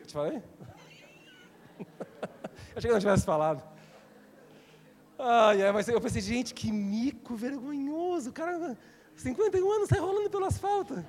[0.05, 0.43] Te falei?
[2.75, 3.63] Achei que não tivesse falado.
[5.17, 8.29] Ai, ai, mas eu pensei, gente, que mico vergonhoso.
[8.29, 8.77] O cara,
[9.15, 11.03] 51 anos, sai rolando pelo asfalto.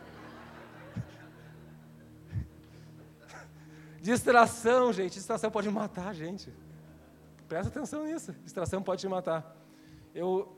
[4.00, 5.14] Distração, gente.
[5.14, 6.52] Distração pode matar a gente.
[7.48, 8.32] Presta atenção nisso.
[8.44, 9.56] Distração pode te matar.
[10.14, 10.56] Eu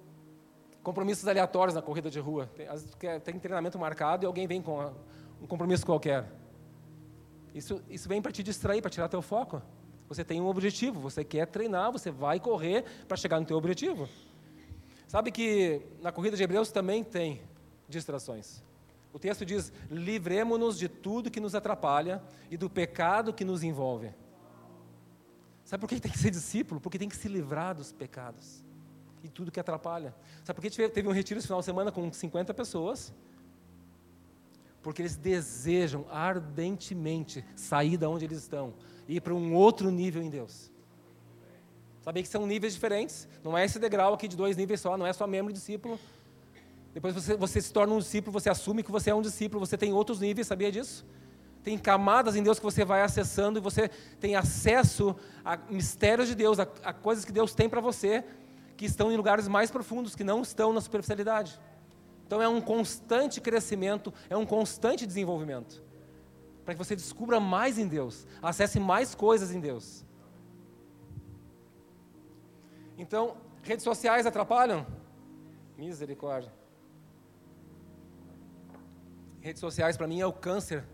[0.83, 2.49] compromissos aleatórios na corrida de rua.
[2.99, 4.93] Tem, tem treinamento marcado e alguém vem com
[5.41, 6.25] um compromisso qualquer.
[7.55, 9.63] Isso, isso vem para te distrair, para tirar teu foco.
[10.09, 14.09] Você tem um objetivo, você quer treinar, você vai correr para chegar no teu objetivo.
[15.07, 17.43] Sabe que na corrida de Hebreus também tem
[17.89, 18.63] distrações.
[19.13, 24.11] O texto diz: livremos-nos de tudo que nos atrapalha e do pecado que nos envolve.
[25.65, 26.81] Sabe por que tem que ser discípulo?
[26.81, 28.65] Porque tem que se livrar dos pecados
[29.23, 30.15] e tudo que atrapalha.
[30.43, 33.13] Sabe por que teve um retiro esse final de semana com 50 pessoas?
[34.83, 38.75] porque eles desejam ardentemente sair da onde eles estão
[39.09, 40.71] ir para um outro nível em Deus.
[42.03, 45.07] Sabia que são níveis diferentes, não é esse degrau aqui de dois níveis só, não
[45.07, 45.99] é só membro e discípulo.
[46.95, 49.77] Depois você, você se torna um discípulo, você assume que você é um discípulo, você
[49.77, 51.05] tem outros níveis, sabia disso?
[51.63, 53.89] Tem camadas em Deus que você vai acessando e você
[54.21, 58.25] tem acesso a mistérios de Deus, a, a coisas que Deus tem para você,
[58.77, 61.61] que estão em lugares mais profundos, que não estão na superficialidade.
[62.27, 65.83] Então é um constante crescimento, é um constante desenvolvimento.
[66.69, 70.05] Para que você descubra mais em Deus, acesse mais coisas em Deus.
[72.99, 74.87] Então, redes sociais atrapalham?
[75.79, 76.53] Misericórdia.
[79.41, 80.85] Redes sociais para mim é o câncer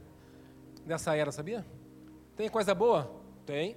[0.86, 1.66] dessa era, sabia?
[2.36, 3.10] Tem coisa boa?
[3.44, 3.76] Tem.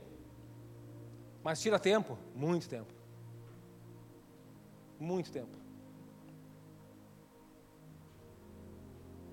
[1.44, 2.16] Mas tira tempo?
[2.36, 2.94] Muito tempo.
[5.00, 5.58] Muito tempo.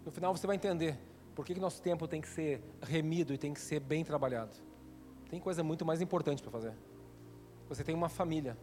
[0.03, 0.98] no final você vai entender
[1.34, 4.56] por que, que nosso tempo tem que ser remido e tem que ser bem trabalhado.
[5.28, 6.74] Tem coisa muito mais importante para fazer.
[7.68, 8.56] Você tem uma família,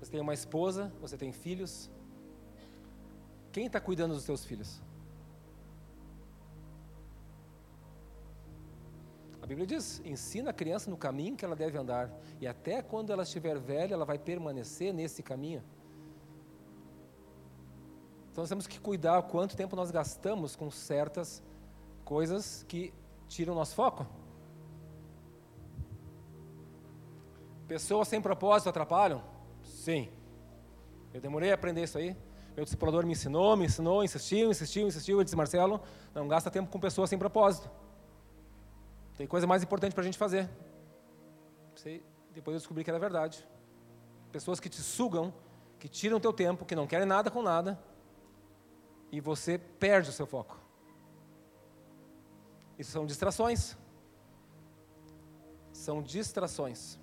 [0.00, 1.90] você tem uma esposa, você tem filhos.
[3.52, 4.80] Quem está cuidando dos seus filhos?
[9.42, 13.12] A Bíblia diz: ensina a criança no caminho que ela deve andar, e até quando
[13.12, 15.62] ela estiver velha, ela vai permanecer nesse caminho.
[18.32, 21.42] Então nós temos que cuidar quanto tempo nós gastamos com certas
[22.04, 22.92] coisas que
[23.28, 24.06] tiram nosso foco.
[27.66, 29.22] Pessoas sem propósito atrapalham?
[29.62, 30.10] Sim.
[31.12, 32.16] Eu demorei a aprender isso aí.
[32.54, 35.16] Meu discipulador me ensinou, me ensinou, insistiu, insistiu, insistiu.
[35.16, 35.80] Ele disse, Marcelo,
[36.14, 37.70] não gasta tempo com pessoas sem propósito.
[39.16, 40.48] Tem coisa mais importante para a gente fazer.
[41.74, 43.46] Sei, depois eu descobri que era verdade.
[44.30, 45.32] Pessoas que te sugam,
[45.78, 47.78] que tiram teu tempo, que não querem nada com nada,
[49.10, 50.63] e você perde o seu foco.
[52.78, 53.76] Isso são distrações.
[55.72, 56.98] São distrações.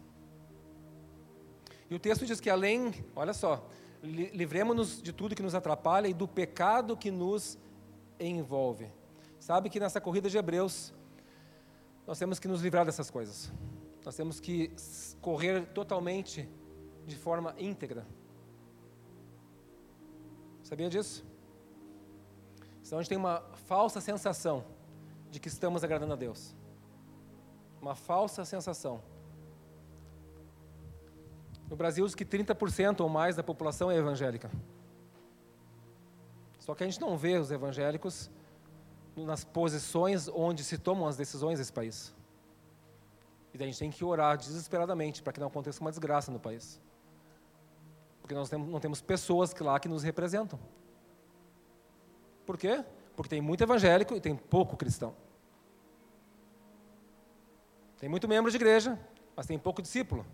[1.89, 3.67] E o texto diz que além, olha só,
[4.01, 7.57] livremos-nos de tudo que nos atrapalha e do pecado que nos
[8.19, 8.89] envolve.
[9.39, 10.93] Sabe que nessa corrida de Hebreus,
[12.07, 13.51] nós temos que nos livrar dessas coisas.
[14.05, 14.74] Nós temos que
[15.22, 16.49] correr totalmente
[17.05, 18.05] de forma íntegra.
[20.63, 21.24] Sabia disso?
[22.82, 24.63] Senão a gente tem uma falsa sensação
[25.32, 26.53] de que estamos agradando a Deus.
[27.82, 29.01] Uma falsa sensação.
[31.69, 34.51] No Brasil, diz que 30% ou mais da população é evangélica.
[36.59, 38.29] Só que a gente não vê os evangélicos
[39.15, 42.13] nas posições onde se tomam as decisões desse país.
[43.53, 46.39] E daí a gente tem que orar desesperadamente para que não aconteça uma desgraça no
[46.39, 46.79] país.
[48.21, 50.59] Porque nós não temos pessoas lá que nos representam.
[52.45, 52.84] Por quê?
[53.16, 55.16] Porque tem muito evangélico e tem pouco cristão.
[57.97, 58.99] Tem muito membro de igreja,
[59.36, 60.26] mas tem pouco discípulo.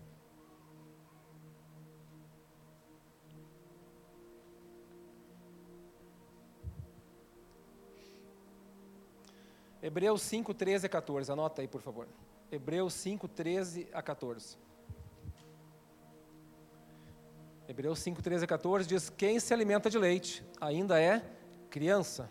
[9.82, 11.30] Hebreus 5, 13 a 14.
[11.30, 12.08] Anota aí, por favor.
[12.50, 14.56] Hebreus 5, 13 a 14.
[17.68, 21.22] Hebreus 5, 13 a 14 diz: Quem se alimenta de leite ainda é
[21.70, 22.28] criança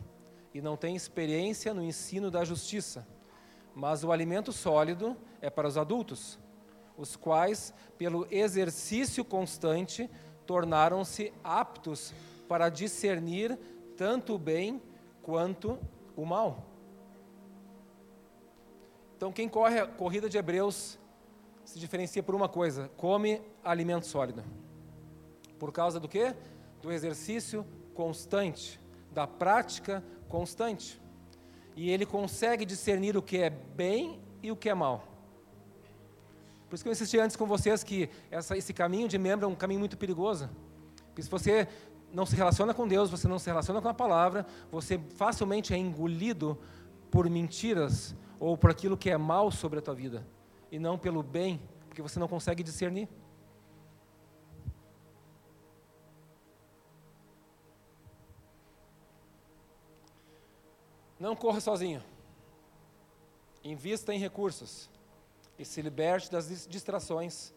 [0.58, 3.08] e não tem experiência no ensino da justiça.
[3.76, 6.40] Mas o alimento sólido é para os adultos,
[6.98, 10.10] os quais, pelo exercício constante,
[10.48, 12.12] tornaram-se aptos
[12.48, 13.56] para discernir
[13.96, 14.82] tanto o bem
[15.22, 15.78] quanto
[16.16, 16.66] o mal.
[19.16, 20.98] Então, quem corre a corrida de Hebreus
[21.64, 24.44] se diferencia por uma coisa: come alimento sólido.
[25.60, 26.34] Por causa do quê?
[26.82, 28.80] Do exercício constante
[29.12, 31.02] da prática constante.
[31.76, 35.08] E ele consegue discernir o que é bem e o que é mal.
[36.70, 39.50] Por isso que eu insisti antes com vocês que essa, esse caminho de membro é
[39.50, 40.50] um caminho muito perigoso.
[41.08, 41.68] Porque se você
[42.14, 45.78] não se relaciona com Deus, você não se relaciona com a palavra, você facilmente é
[45.78, 46.58] engolido
[47.10, 50.26] por mentiras ou por aquilo que é mal sobre a tua vida,
[50.72, 53.10] e não pelo bem, porque você não consegue discernir.
[61.28, 62.02] Não corra sozinho.
[63.62, 64.90] Invista em recursos
[65.60, 67.54] e se liberte das distrações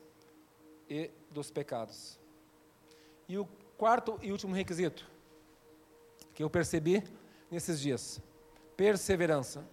[0.88, 2.18] e dos pecados.
[3.28, 3.46] E o
[3.78, 5.08] quarto e último requisito
[6.34, 7.04] que eu percebi
[7.48, 8.20] nesses dias:
[8.76, 9.64] perseverança.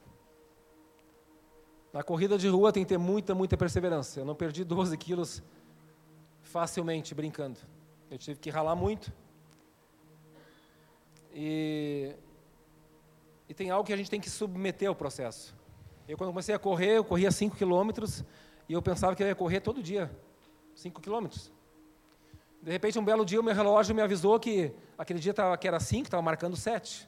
[1.92, 4.20] Na corrida de rua tem que ter muita, muita perseverança.
[4.20, 5.42] Eu não perdi 12 quilos
[6.44, 7.60] facilmente brincando.
[8.12, 9.12] Eu tive que ralar muito.
[11.34, 12.16] E
[13.48, 15.56] e tem algo que a gente tem que submeter ao processo.
[16.08, 18.24] Eu, quando comecei a correr, eu corria 5 quilômetros
[18.68, 20.12] e eu pensava que eu ia correr todo dia
[20.76, 21.52] 5 quilômetros.
[22.62, 25.68] De repente, um belo dia, o meu relógio me avisou que aquele dia tava, que
[25.68, 27.08] era 5, estava marcando 7.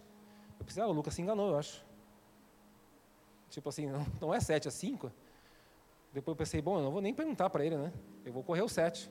[0.60, 1.84] Eu pensei, ah, o Lucas se enganou, eu acho.
[3.50, 5.12] Tipo assim, não, não é 7, é 5.
[6.14, 7.92] Depois eu pensei, bom, eu não vou nem perguntar para ele, né?
[8.26, 9.10] Eu vou correr o 7.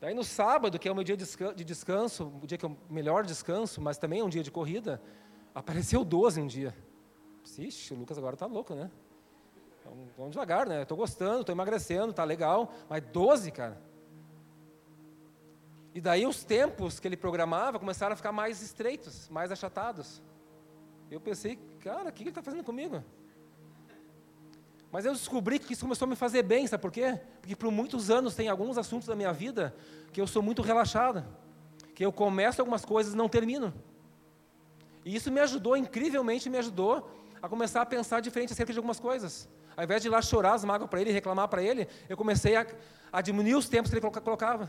[0.00, 3.24] Daí no sábado, que é o meu dia de descanso, o dia que eu melhor
[3.24, 5.00] descanso, mas também é um dia de corrida,
[5.54, 6.74] Apareceu 12 um dia.
[7.58, 8.90] Ixi, o Lucas agora está louco, né?
[10.16, 10.82] vamos devagar, né?
[10.82, 12.72] Estou gostando, estou emagrecendo, está legal.
[12.88, 13.80] Mas 12, cara.
[15.94, 20.22] E daí os tempos que ele programava começaram a ficar mais estreitos, mais achatados.
[21.10, 23.02] Eu pensei, cara, o que ele está fazendo comigo?
[24.92, 27.20] Mas eu descobri que isso começou a me fazer bem, sabe por quê?
[27.40, 29.74] Porque por muitos anos tem alguns assuntos da minha vida
[30.12, 31.24] que eu sou muito relaxado.
[31.94, 33.74] Que eu começo algumas coisas e não termino.
[35.04, 37.10] E isso me ajudou, incrivelmente me ajudou,
[37.42, 39.48] a começar a pensar diferente acerca de algumas coisas.
[39.76, 42.56] Ao invés de ir lá chorar as mágoas para ele, reclamar para ele, eu comecei
[42.56, 42.66] a,
[43.12, 44.68] a, diminuir os tempos que ele colocava.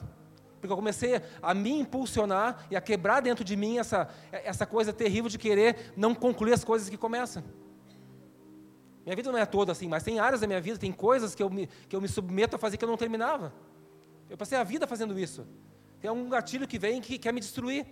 [0.60, 4.94] Porque eu comecei a me impulsionar e a quebrar dentro de mim essa, essa coisa
[4.94, 7.44] terrível de querer não concluir as coisas que começam.
[9.04, 11.42] Minha vida não é toda assim, mas tem áreas da minha vida, tem coisas que
[11.42, 13.52] eu me, que eu me submeto a fazer que eu não terminava.
[14.30, 15.46] Eu passei a vida fazendo isso.
[16.00, 17.86] Tem um gatilho que vem que quer me destruir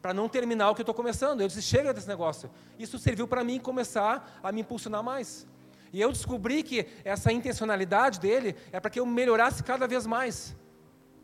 [0.00, 1.40] para não terminar o que eu estou começando.
[1.40, 2.50] Eu disse, chega desse negócio.
[2.78, 5.46] Isso serviu para mim começar a me impulsionar mais.
[5.92, 10.54] E eu descobri que essa intencionalidade dele é para que eu melhorasse cada vez mais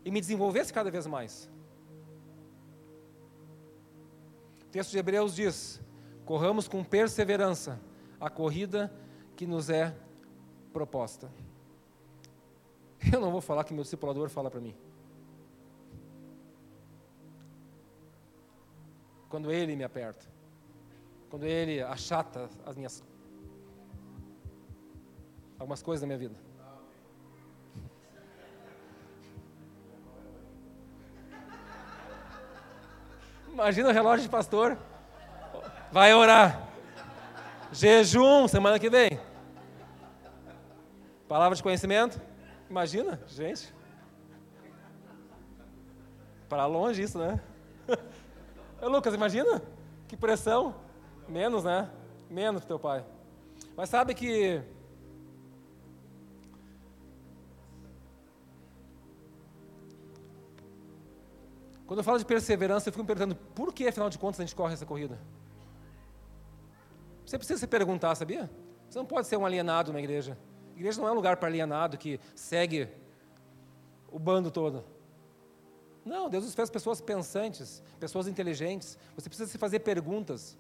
[0.04, 1.50] e me desenvolvesse cada vez mais.
[4.62, 5.80] O texto de Hebreus diz:
[6.24, 7.80] corramos com perseverança
[8.20, 8.92] a corrida
[9.36, 9.94] que nos é
[10.72, 11.30] proposta.
[13.12, 14.74] Eu não vou falar que meu discipulador fala para mim.
[19.34, 20.24] Quando Ele me aperta,
[21.28, 23.02] quando Ele achata as minhas
[25.58, 26.36] algumas coisas da minha vida.
[33.48, 34.78] Imagina o relógio de pastor.
[35.90, 36.68] Vai orar.
[37.72, 39.18] Jejum semana que vem.
[41.26, 42.22] Palavra de conhecimento.
[42.70, 43.74] Imagina, gente.
[46.48, 47.40] Para longe isso, né?
[48.84, 49.62] Ô, Lucas, imagina?
[50.06, 50.74] que pressão.
[51.26, 51.90] Menos, né?
[52.28, 53.02] Menos que teu pai.
[53.74, 54.62] Mas sabe que
[61.86, 64.44] Quando eu falo de perseverança, eu fico me perguntando por que, afinal de contas, a
[64.44, 65.18] gente corre essa corrida?
[67.26, 68.50] Você precisa se perguntar, sabia?
[68.88, 70.36] Você não pode ser um alienado na igreja.
[70.74, 72.88] A igreja não é um lugar para alienado que segue
[74.10, 74.84] o bando todo.
[76.04, 78.98] Não, Deus nos fez pessoas pensantes, pessoas inteligentes.
[79.16, 80.56] Você precisa se fazer perguntas.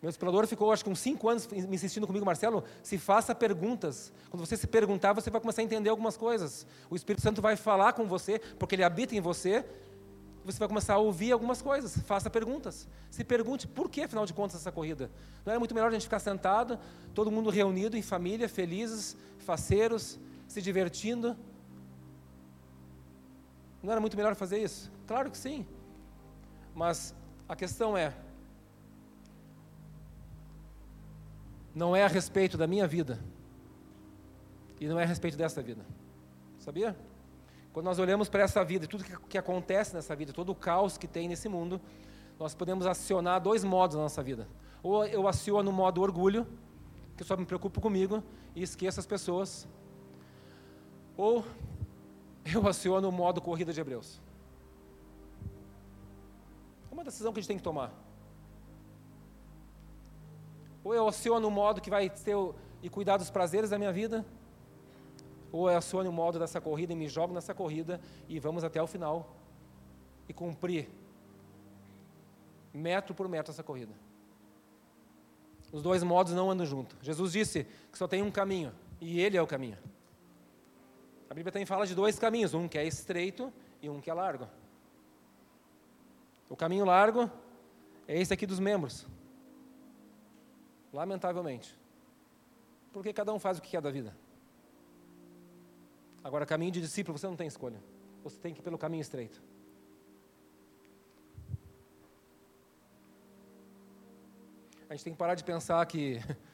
[0.00, 4.12] Meu explorador ficou, acho que uns cinco anos me insistindo comigo, Marcelo, se faça perguntas.
[4.30, 6.66] Quando você se perguntar, você vai começar a entender algumas coisas.
[6.88, 9.64] O Espírito Santo vai falar com você, porque ele habita em você,
[10.44, 11.98] você vai começar a ouvir algumas coisas.
[11.98, 12.86] Faça perguntas.
[13.10, 15.10] Se pergunte por que, afinal de contas, essa corrida.
[15.44, 16.78] Não era muito melhor a gente ficar sentado,
[17.12, 21.36] todo mundo reunido em família, felizes, faceiros, se divertindo?
[23.82, 24.90] Não era muito melhor fazer isso?
[25.06, 25.66] Claro que sim.
[26.74, 27.14] Mas
[27.48, 28.14] a questão é:
[31.74, 33.18] não é a respeito da minha vida,
[34.80, 35.84] e não é a respeito dessa vida.
[36.58, 36.96] Sabia?
[37.72, 40.54] Quando nós olhamos para essa vida e tudo que, que acontece nessa vida, todo o
[40.54, 41.80] caos que tem nesse mundo,
[42.38, 44.48] nós podemos acionar dois modos na nossa vida.
[44.82, 46.46] Ou eu aciono o modo orgulho,
[47.16, 48.22] que só me preocupo comigo
[48.54, 49.68] e esqueço as pessoas.
[51.16, 51.44] Ou
[52.54, 54.20] eu aciono o modo corrida de Hebreus.
[56.90, 57.92] É uma decisão que a gente tem que tomar.
[60.84, 62.36] Ou eu aciono o modo que vai ter
[62.82, 64.24] e cuidar dos prazeres da minha vida,
[65.50, 68.82] ou eu aciono o modo dessa corrida e me jogo nessa corrida e vamos até
[68.82, 69.34] o final
[70.28, 70.88] e cumprir
[72.72, 73.92] metro por metro essa corrida.
[75.72, 76.96] Os dois modos não andam juntos.
[77.02, 79.76] Jesus disse que só tem um caminho e ele é o caminho.
[81.30, 83.52] A Bíblia também fala de dois caminhos, um que é estreito
[83.82, 84.48] e um que é largo.
[86.48, 87.30] O caminho largo
[88.06, 89.06] é esse aqui dos membros.
[90.92, 91.78] Lamentavelmente.
[92.92, 94.16] Porque cada um faz o que quer da vida.
[96.24, 97.80] Agora, caminho de discípulo, você não tem escolha.
[98.24, 99.42] Você tem que ir pelo caminho estreito.
[104.88, 106.18] A gente tem que parar de pensar que,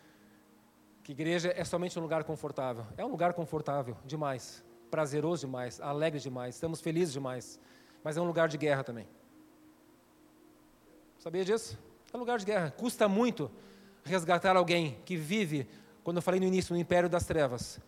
[1.05, 2.85] que igreja é somente um lugar confortável.
[2.97, 7.61] É um lugar confortável demais, prazeroso demais, alegre demais, estamos felizes demais.
[8.03, 9.07] Mas é um lugar de guerra também.
[11.19, 11.79] Sabia disso?
[12.13, 12.71] É um lugar de guerra.
[12.71, 13.51] Custa muito
[14.03, 15.69] resgatar alguém que vive,
[16.03, 17.81] quando eu falei no início, no império das trevas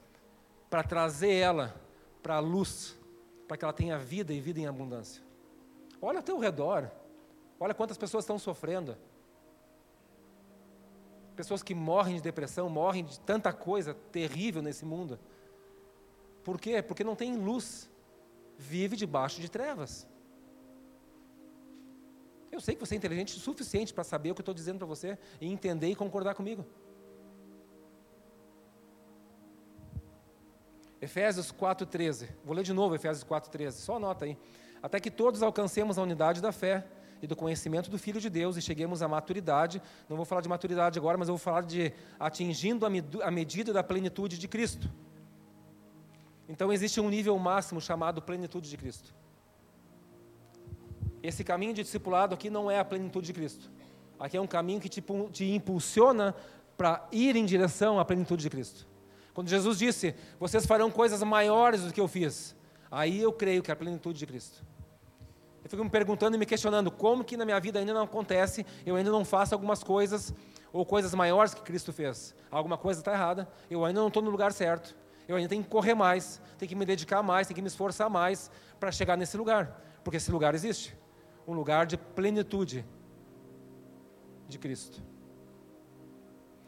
[0.68, 1.74] para trazer ela
[2.22, 2.96] para a luz,
[3.46, 5.22] para que ela tenha vida e vida em abundância.
[6.02, 6.90] Olha ao teu redor,
[7.58, 8.96] olha quantas pessoas estão sofrendo.
[11.37, 15.18] Pessoas que morrem de depressão, morrem de tanta coisa terrível nesse mundo.
[16.43, 16.80] Por quê?
[16.80, 17.91] Porque não tem luz,
[18.57, 20.09] vive debaixo de trevas.
[22.51, 24.78] Eu sei que você é inteligente o suficiente para saber o que eu estou dizendo
[24.78, 26.64] para você e entender e concordar comigo.
[31.03, 32.30] Efésios 4,13.
[32.43, 33.72] Vou ler de novo Efésios 4,13.
[33.72, 34.39] Só anota aí.
[34.82, 36.87] Até que todos alcancemos a unidade da fé
[37.22, 39.80] e do conhecimento do Filho de Deus e cheguemos à maturidade.
[40.08, 43.82] Não vou falar de maturidade agora, mas eu vou falar de atingindo a medida da
[43.82, 44.90] plenitude de Cristo.
[46.48, 49.14] Então existe um nível máximo chamado plenitude de Cristo.
[51.22, 53.70] Esse caminho de discipulado aqui não é a plenitude de Cristo.
[54.18, 55.02] Aqui é um caminho que te,
[55.32, 56.34] te impulsiona
[56.76, 58.86] para ir em direção à plenitude de Cristo.
[59.34, 62.54] Quando Jesus disse: Vocês farão coisas maiores do que eu fiz.
[62.90, 64.64] Aí eu creio que é a plenitude de Cristo.
[65.66, 68.64] Eu fico me perguntando e me questionando como que na minha vida ainda não acontece,
[68.86, 70.32] eu ainda não faço algumas coisas,
[70.72, 72.36] ou coisas maiores que Cristo fez.
[72.48, 74.96] Alguma coisa está errada, eu ainda não estou no lugar certo.
[75.26, 78.08] Eu ainda tenho que correr mais, tenho que me dedicar mais, tenho que me esforçar
[78.08, 78.48] mais
[78.78, 79.82] para chegar nesse lugar.
[80.04, 80.96] Porque esse lugar existe
[81.48, 82.86] um lugar de plenitude
[84.46, 85.02] de Cristo.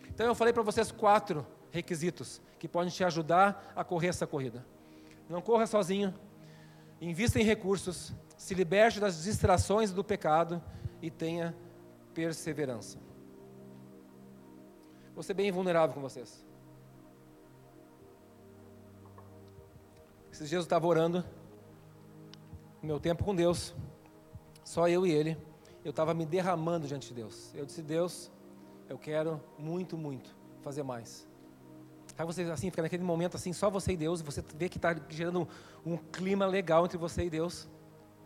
[0.09, 4.67] Então eu falei para vocês quatro requisitos que podem te ajudar a correr essa corrida.
[5.29, 6.13] Não corra sozinho,
[7.01, 10.63] invista em recursos, se liberte das distrações do pecado
[11.01, 11.57] e tenha
[12.15, 12.99] perseverança.
[15.15, 16.45] Vou ser bem vulnerável com vocês.
[20.33, 21.25] Esses dias eu estava orando,
[22.81, 23.75] meu tempo com Deus,
[24.65, 25.37] só eu e Ele,
[25.85, 27.53] eu estava me derramando diante de Deus.
[27.55, 28.31] Eu disse, Deus,
[28.89, 31.28] eu quero muito, muito fazer mais.
[32.19, 34.77] Aí você assim fica naquele momento assim, só você e Deus, e você vê que
[34.77, 35.49] está gerando
[35.87, 37.69] um, um, clima legal entre você e Deus.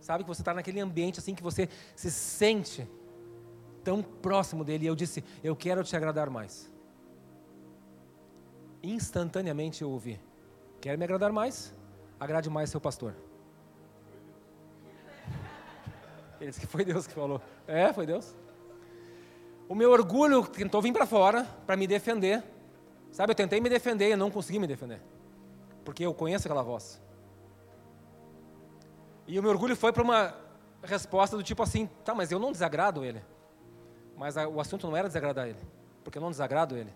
[0.00, 2.88] Sabe que você está naquele ambiente assim que você se sente
[3.84, 4.84] tão próximo dele.
[4.84, 6.72] E eu disse, eu quero te agradar mais.
[8.82, 10.18] Instantaneamente eu ouvi,
[10.80, 11.74] quer me agradar mais?
[12.18, 13.14] Agrade mais seu pastor.
[16.40, 17.42] Ele disse que foi Deus que falou.
[17.66, 18.34] É, foi Deus.
[19.68, 22.42] O meu orgulho tentou vir para fora para me defender.
[23.12, 25.00] Sabe, eu tentei me defender e não consegui me defender.
[25.84, 27.00] Porque eu conheço aquela voz.
[29.26, 30.34] E o meu orgulho foi para uma
[30.82, 33.22] resposta do tipo assim: tá, mas eu não desagrado ele.
[34.16, 35.60] Mas a, o assunto não era desagradar ele,
[36.02, 36.92] porque eu não desagrado ele.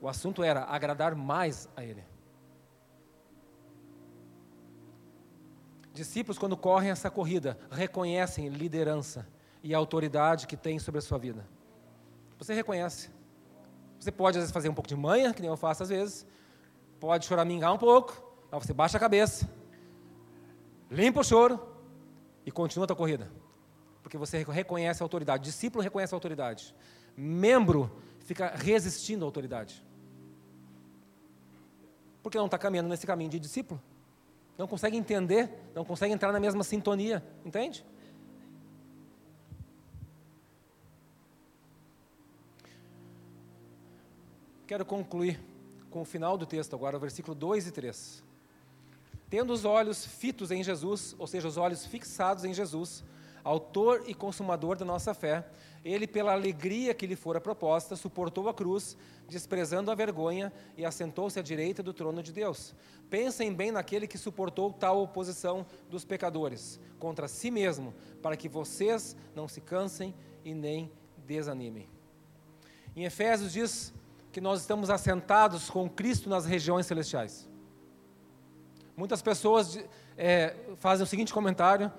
[0.00, 2.04] O assunto era agradar mais a ele.
[5.92, 9.26] Discípulos, quando correm essa corrida, reconhecem liderança
[9.62, 11.46] e autoridade que tem sobre a sua vida.
[12.36, 13.10] Você reconhece.
[14.04, 16.26] Você pode, às vezes, fazer um pouco de manha, que nem eu faço às vezes.
[17.00, 19.48] Pode choramingar um pouco, mas você baixa a cabeça,
[20.90, 21.58] limpa o choro
[22.44, 23.30] e continua a tua corrida.
[24.02, 25.44] Porque você reconhece a autoridade.
[25.44, 26.74] Discípulo reconhece a autoridade.
[27.16, 27.90] Membro
[28.20, 29.82] fica resistindo à autoridade.
[32.22, 33.82] Porque não está caminhando nesse caminho de discípulo.
[34.58, 37.24] Não consegue entender, não consegue entrar na mesma sintonia.
[37.42, 37.86] Entende?
[44.66, 45.38] Quero concluir
[45.90, 48.24] com o final do texto agora, o versículo 2 e 3.
[49.28, 53.04] Tendo os olhos fitos em Jesus, ou seja, os olhos fixados em Jesus,
[53.42, 55.46] autor e consumador da nossa fé,
[55.84, 58.96] ele, pela alegria que lhe fora proposta, suportou a cruz,
[59.28, 62.74] desprezando a vergonha, e assentou-se à direita do trono de Deus.
[63.10, 67.92] Pensem bem naquele que suportou tal oposição dos pecadores contra si mesmo,
[68.22, 70.90] para que vocês não se cansem e nem
[71.26, 71.86] desanimem.
[72.96, 73.92] Em Efésios diz
[74.34, 77.48] que nós estamos assentados com Cristo nas regiões celestiais.
[78.96, 79.78] Muitas pessoas
[80.18, 81.90] é, fazem o seguinte comentário: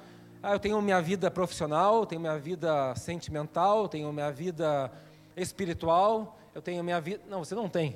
[0.44, 4.92] ah, eu tenho minha vida profissional, tenho minha vida sentimental, tenho minha vida
[5.38, 7.24] espiritual, eu tenho minha vida.
[7.30, 7.96] Não, você não tem.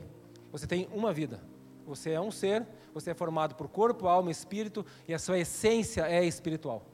[0.53, 1.41] Você tem uma vida.
[1.85, 6.07] Você é um ser, você é formado por corpo, alma, espírito e a sua essência
[6.09, 6.85] é espiritual.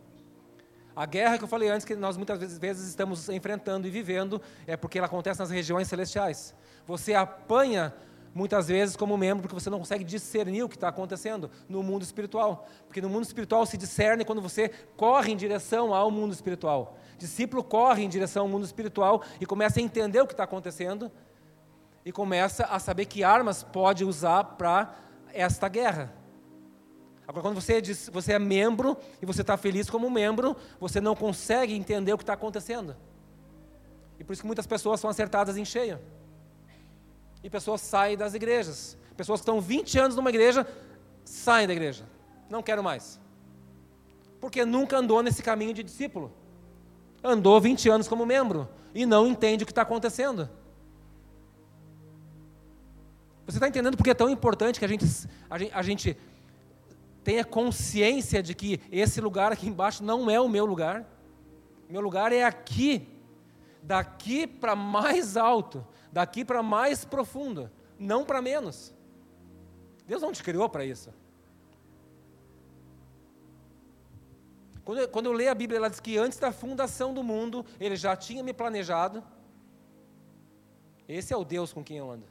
[0.95, 4.77] A guerra que eu falei antes, que nós muitas vezes, estamos enfrentando e vivendo, é
[4.77, 6.55] porque ela acontece nas regiões celestiais.
[6.87, 7.93] Você apanha
[8.33, 12.03] muitas vezes como membro porque você não consegue discernir o que está acontecendo no mundo
[12.03, 12.67] espiritual.
[12.87, 16.97] Porque no mundo espiritual se discerne quando você corre em direção ao mundo espiritual.
[17.17, 21.11] Discípulo corre em direção ao mundo espiritual e começa a entender o que está acontecendo
[22.05, 24.95] e começa a saber que armas pode usar para
[25.33, 26.13] esta guerra.
[27.27, 31.15] Agora, quando você, diz, você é membro e você está feliz como membro, você não
[31.15, 32.95] consegue entender o que está acontecendo.
[34.19, 35.99] E por isso que muitas pessoas são acertadas em cheio
[37.45, 38.97] e pessoas saem das igrejas.
[39.15, 40.67] Pessoas que estão 20 anos numa igreja
[41.23, 42.03] saem da igreja.
[42.49, 43.19] Não quero mais.
[44.41, 46.33] Porque nunca andou nesse caminho de discípulo.
[47.23, 50.49] Andou 20 anos como membro e não entende o que está acontecendo.
[53.45, 55.05] Você está entendendo porque é tão importante que a gente,
[55.47, 56.17] a gente, a gente
[57.25, 61.05] tenha consciência de que esse lugar aqui embaixo não é o meu lugar?
[61.89, 63.05] Meu lugar é aqui,
[63.83, 67.69] daqui para mais alto daqui para mais profundo,
[67.99, 68.93] não para menos.
[70.07, 71.13] Deus não te criou para isso.
[74.85, 77.65] Quando eu, quando eu leio a Bíblia, ela diz que antes da fundação do mundo,
[77.81, 79.21] Ele já tinha me planejado.
[81.05, 82.25] Esse é o Deus com quem eu ando.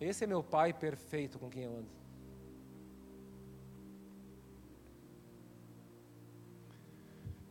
[0.00, 1.88] Esse é meu Pai perfeito com quem eu ando.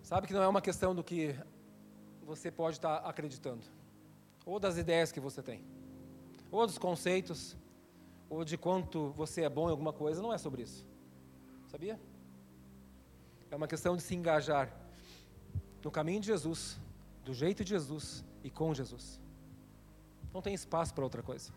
[0.03, 1.35] Sabe que não é uma questão do que
[2.23, 3.65] você pode estar acreditando,
[4.45, 5.63] ou das ideias que você tem,
[6.51, 7.57] ou dos conceitos,
[8.29, 10.85] ou de quanto você é bom em alguma coisa, não é sobre isso.
[11.67, 11.99] Sabia?
[13.49, 14.71] É uma questão de se engajar
[15.83, 16.79] no caminho de Jesus,
[17.23, 19.19] do jeito de Jesus e com Jesus.
[20.31, 21.51] Não tem espaço para outra coisa.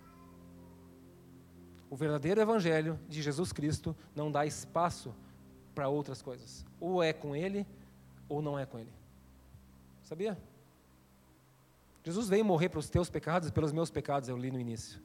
[1.91, 5.15] O verdadeiro evangelho de Jesus Cristo não dá espaço
[5.75, 6.65] para outras coisas.
[6.81, 7.67] Ou é com Ele,
[8.29, 8.93] ou não é com Ele.
[10.03, 10.39] Sabia?
[12.05, 15.01] Jesus veio morrer para os teus pecados e pelos meus pecados, eu li no início.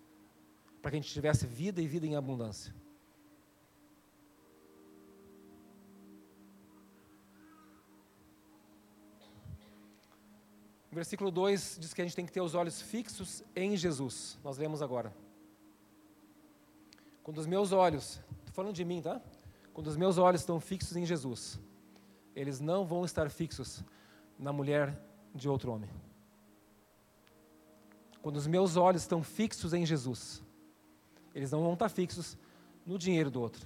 [0.82, 2.74] Para que a gente tivesse vida e vida em abundância.
[10.92, 14.38] O versículo 2 diz que a gente tem que ter os olhos fixos em Jesus.
[14.44, 15.12] Nós lemos agora.
[17.24, 19.22] Quando os meus olhos, estou falando de mim, tá?
[19.74, 21.60] Quando os meus olhos estão fixos em Jesus,
[22.36, 23.84] eles não vão estar fixos
[24.38, 25.00] na mulher
[25.34, 25.90] de outro homem.
[28.22, 30.44] Quando os meus olhos estão fixos em Jesus,
[31.34, 32.38] eles não vão estar fixos
[32.86, 33.66] no dinheiro do outro.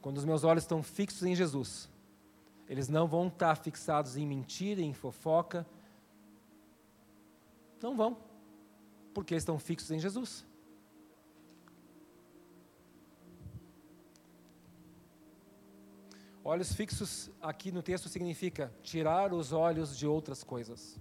[0.00, 1.88] Quando os meus olhos estão fixos em Jesus,
[2.68, 5.66] eles não vão estar fixados em mentira, em fofoca.
[7.82, 8.16] Não vão,
[9.12, 10.46] porque eles estão fixos em Jesus.
[16.42, 20.98] Olhos fixos aqui no texto significa tirar os olhos de outras coisas.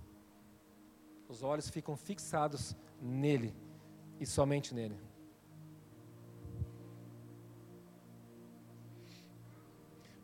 [1.30, 3.56] Os olhos ficam fixados nele
[4.20, 5.00] e somente nele.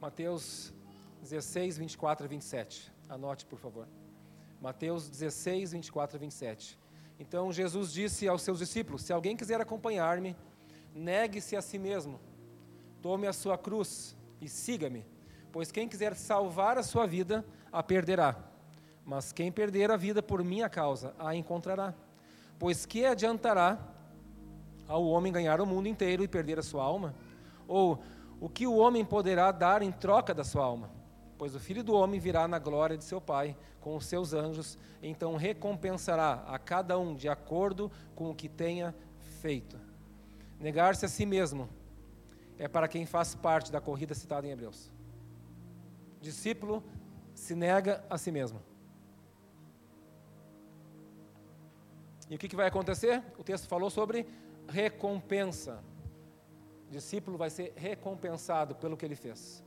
[0.02, 0.74] Mateus
[1.22, 2.92] 16, 24 e 27.
[3.08, 3.88] Anote, por favor.
[4.62, 6.78] Mateus 16, 24 e 27.
[7.18, 10.36] Então Jesus disse aos seus discípulos: Se alguém quiser acompanhar-me,
[10.94, 12.20] negue-se a si mesmo,
[13.02, 14.16] tome a sua cruz
[14.46, 15.06] e siga-me.
[15.52, 18.36] Pois quem quiser salvar a sua vida, a perderá.
[19.04, 21.94] Mas quem perder a vida por minha causa, a encontrará.
[22.58, 23.78] Pois que adiantará
[24.88, 27.14] ao homem ganhar o mundo inteiro e perder a sua alma?
[27.68, 28.02] Ou
[28.40, 30.90] o que o homem poderá dar em troca da sua alma?
[31.38, 34.78] Pois o filho do homem virá na glória de seu Pai com os seus anjos,
[35.02, 38.96] então recompensará a cada um de acordo com o que tenha
[39.42, 39.78] feito.
[40.60, 41.70] Negar-se a si mesmo
[42.58, 44.92] é para quem faz parte da corrida citada em Hebreus.
[46.22, 46.84] Discípulo
[47.34, 48.62] se nega a si mesmo.
[52.30, 53.22] E o que, que vai acontecer?
[53.38, 54.28] O texto falou sobre
[54.68, 55.84] recompensa.
[56.88, 59.64] O discípulo vai ser recompensado pelo que ele fez.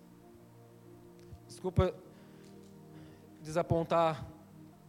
[1.47, 1.95] Desculpa
[3.41, 4.26] desapontar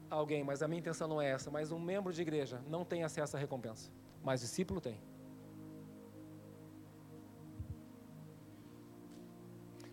[0.09, 1.51] alguém, mas a minha intenção não é essa.
[1.51, 3.91] Mas um membro de igreja não tem acesso à recompensa,
[4.23, 4.99] mas discípulo tem.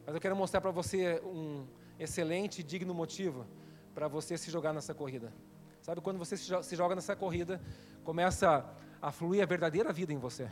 [0.07, 1.66] Mas eu quero mostrar para você um
[1.98, 3.44] excelente e digno motivo
[3.92, 5.32] para você se jogar nessa corrida.
[5.80, 7.61] Sabe quando você se joga nessa corrida,
[8.04, 8.64] começa
[9.02, 10.48] a fluir a verdadeira vida em você.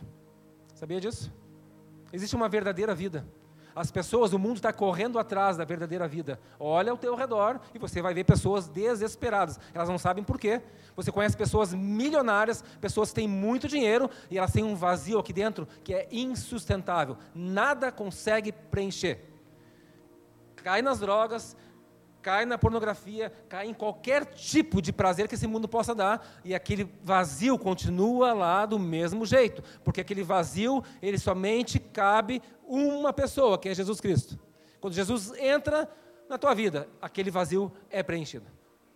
[0.74, 1.32] Sabia disso?
[2.12, 3.24] Existe uma verdadeira vida.
[3.76, 6.40] As pessoas, o mundo está correndo atrás da verdadeira vida.
[6.59, 9.59] Olha ao teu redor e você vai ver pessoas desesperadas.
[9.72, 10.62] Elas não sabem por quê.
[10.94, 15.32] Você conhece pessoas milionárias, pessoas que têm muito dinheiro e elas têm um vazio aqui
[15.32, 17.16] dentro que é insustentável.
[17.34, 19.34] Nada consegue preencher.
[20.64, 21.54] Cai nas drogas,
[22.22, 26.54] cai na pornografia, cai em qualquer tipo de prazer que esse mundo possa dar, e
[26.54, 33.58] aquele vazio continua lá do mesmo jeito, porque aquele vazio, ele somente cabe uma pessoa,
[33.58, 34.38] que é Jesus Cristo.
[34.80, 35.86] Quando Jesus entra
[36.30, 38.46] na tua vida, aquele vazio é preenchido.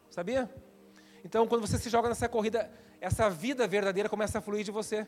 [0.08, 0.50] Sabia?
[1.22, 5.06] Então, quando você se joga nessa corrida, essa vida verdadeira começa a fluir de você.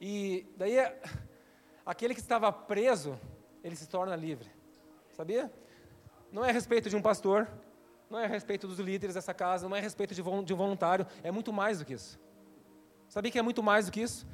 [0.00, 0.78] E daí,
[1.86, 3.16] aquele que estava preso,
[3.62, 4.50] ele se torna livre.
[5.16, 5.50] Sabia?
[6.34, 7.48] não é a respeito de um pastor,
[8.10, 11.06] não é a respeito dos líderes dessa casa, não é a respeito de um voluntário,
[11.22, 12.18] é muito mais do que isso.
[13.08, 14.26] Sabia que é muito mais do que isso?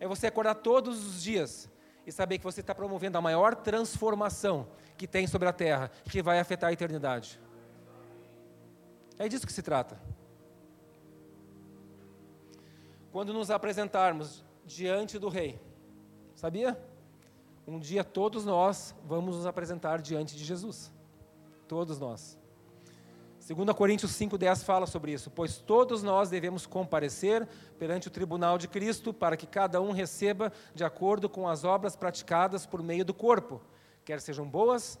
[0.00, 1.70] É você acordar todos os dias
[2.04, 4.66] e saber que você está promovendo a maior transformação
[4.96, 7.40] que tem sobre a terra, que vai afetar a eternidade.
[9.16, 9.96] É disso que se trata.
[13.12, 15.60] Quando nos apresentarmos diante do Rei,
[16.34, 16.76] sabia?
[17.66, 20.92] Um dia todos nós vamos nos apresentar diante de Jesus.
[21.66, 22.38] Todos nós.
[23.46, 25.30] 2 Coríntios 5,10 fala sobre isso.
[25.30, 27.46] Pois todos nós devemos comparecer
[27.78, 31.94] perante o tribunal de Cristo, para que cada um receba de acordo com as obras
[31.94, 33.60] praticadas por meio do corpo,
[34.02, 34.98] quer sejam boas,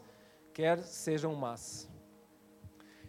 [0.52, 1.88] quer sejam más.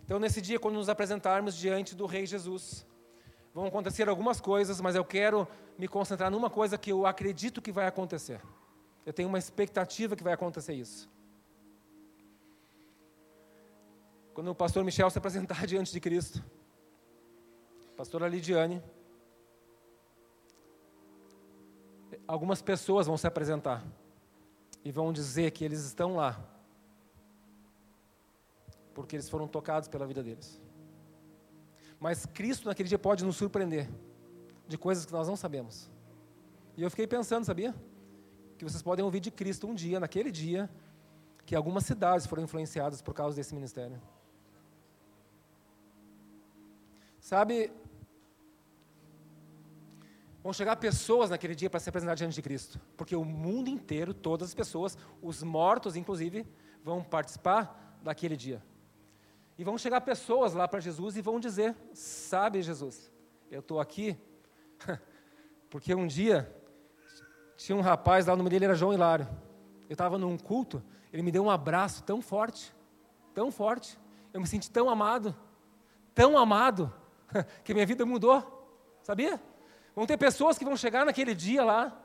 [0.05, 2.85] Então, nesse dia, quando nos apresentarmos diante do Rei Jesus,
[3.53, 5.47] vão acontecer algumas coisas, mas eu quero
[5.77, 8.39] me concentrar numa coisa que eu acredito que vai acontecer.
[9.05, 11.09] Eu tenho uma expectativa que vai acontecer isso.
[14.35, 16.43] quando o pastor Michel se apresentar diante de Cristo,
[17.95, 18.83] pastora Lidiane,
[22.27, 23.81] algumas pessoas vão se apresentar
[24.83, 26.37] e vão dizer que eles estão lá
[28.93, 30.61] porque eles foram tocados pela vida deles.
[31.97, 33.89] Mas Cristo naquele dia pode nos surpreender
[34.67, 35.89] de coisas que nós não sabemos.
[36.75, 37.73] E eu fiquei pensando, sabia?
[38.57, 40.69] Que vocês podem ouvir de Cristo um dia, naquele dia,
[41.45, 44.01] que algumas cidades foram influenciadas por causa desse ministério.
[47.19, 47.71] Sabe,
[50.43, 54.13] vão chegar pessoas naquele dia para se apresentar diante de Cristo, porque o mundo inteiro,
[54.13, 56.45] todas as pessoas, os mortos inclusive,
[56.83, 58.63] vão participar daquele dia.
[59.57, 63.11] E vão chegar pessoas lá para Jesus e vão dizer: Sabe, Jesus,
[63.49, 64.17] eu estou aqui
[65.69, 66.53] porque um dia
[67.57, 69.27] tinha um rapaz lá, o nome dele era João Hilário.
[69.89, 72.73] Eu estava num culto, ele me deu um abraço tão forte,
[73.33, 73.97] tão forte.
[74.33, 75.35] Eu me senti tão amado,
[76.13, 76.93] tão amado
[77.63, 78.67] que minha vida mudou,
[79.01, 79.41] sabia?
[79.95, 81.97] Vão ter pessoas que vão chegar naquele dia lá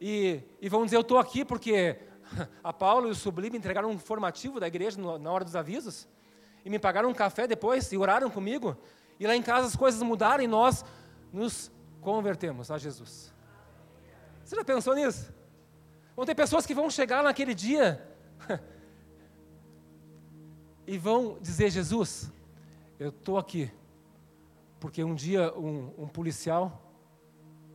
[0.00, 1.98] e, e vão dizer: Eu estou aqui porque
[2.62, 6.06] a Paulo e o Sublime entregaram um formativo da igreja na hora dos avisos
[6.64, 8.76] e me pagaram um café depois e oraram comigo.
[9.18, 10.84] E lá em casa as coisas mudaram e nós
[11.32, 11.70] nos
[12.06, 13.34] convertemos a Jesus.
[14.44, 15.34] Você já pensou nisso?
[16.14, 18.00] Vão ter pessoas que vão chegar naquele dia
[20.86, 22.30] e vão dizer: Jesus,
[22.96, 23.72] eu estou aqui,
[24.78, 26.80] porque um dia um, um policial,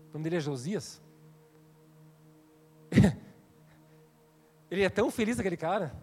[0.07, 1.01] o nome dele é Josias,
[4.71, 5.93] ele é tão feliz aquele cara.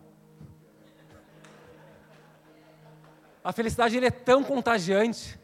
[3.42, 5.40] A felicidade dele é tão contagiante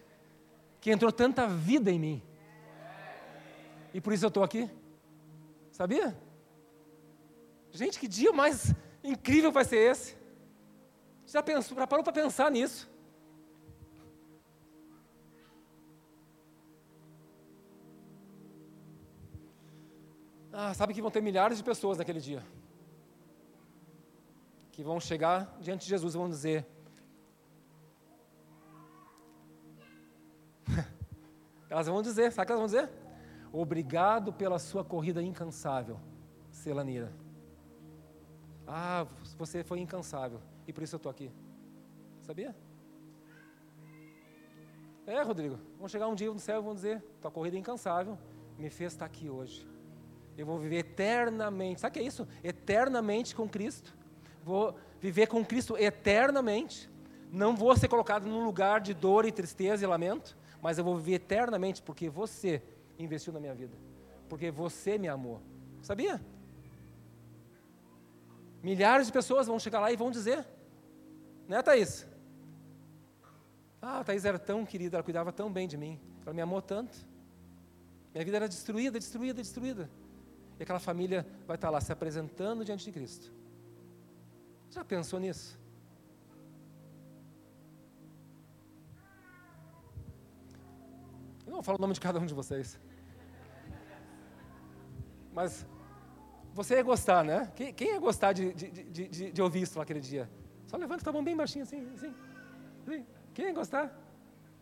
[0.83, 2.34] que entrou tanta vida em mim.
[3.95, 4.69] E por isso eu estou aqui.
[5.71, 6.21] Sabia?
[7.71, 10.17] Gente, que dia mais incrível vai ser esse?
[11.27, 12.91] Já pensou, já parou para pensar nisso?
[20.53, 22.43] Ah, sabe que vão ter milhares de pessoas naquele dia
[24.73, 26.67] que vão chegar diante de Jesus e vão dizer:
[31.71, 33.04] Elas vão dizer, sabe o que elas vão dizer?
[33.57, 36.01] Obrigado pela sua corrida incansável,
[36.51, 37.13] Celanira.
[38.67, 39.07] Ah,
[39.39, 41.31] você foi incansável e por isso eu estou aqui.
[42.23, 42.57] Sabia?
[45.07, 45.59] É, Rodrigo.
[45.79, 48.19] Vão chegar um dia no céu e vão dizer: tua corrida é incansável
[48.59, 49.67] me fez estar aqui hoje.
[50.37, 51.81] Eu vou viver eternamente.
[51.81, 52.27] Sabe o que é isso?
[52.43, 53.97] Eternamente com Cristo.
[54.43, 56.91] Vou viver com Cristo eternamente.
[57.31, 60.97] Não vou ser colocado num lugar de dor e tristeza e lamento, mas eu vou
[60.97, 62.63] viver eternamente porque você
[62.99, 63.77] investiu na minha vida.
[64.29, 65.41] Porque você me amou.
[65.83, 66.21] Sabia?
[68.63, 70.47] Milhares de pessoas vão chegar lá e vão dizer.
[71.47, 72.07] Né, Thaís?
[73.81, 76.01] Ah, a Thaís era tão querida, ela cuidava tão bem de mim.
[76.25, 76.97] Ela me amou tanto.
[78.15, 79.91] Minha vida era destruída, destruída, destruída.
[80.59, 83.33] E aquela família vai estar lá se apresentando diante de Cristo.
[84.71, 85.59] Já pensou nisso?
[91.47, 92.79] Eu não falar o nome de cada um de vocês.
[95.35, 95.67] Mas
[96.55, 97.53] você ia gostar, né?
[97.57, 100.31] Quem, quem ia gostar de, de, de, de, ouvir isso naquele dia?
[100.67, 102.15] Só levanta tua mão bem baixinho assim, assim.
[102.87, 103.07] assim.
[103.35, 103.93] Quem ia gostar?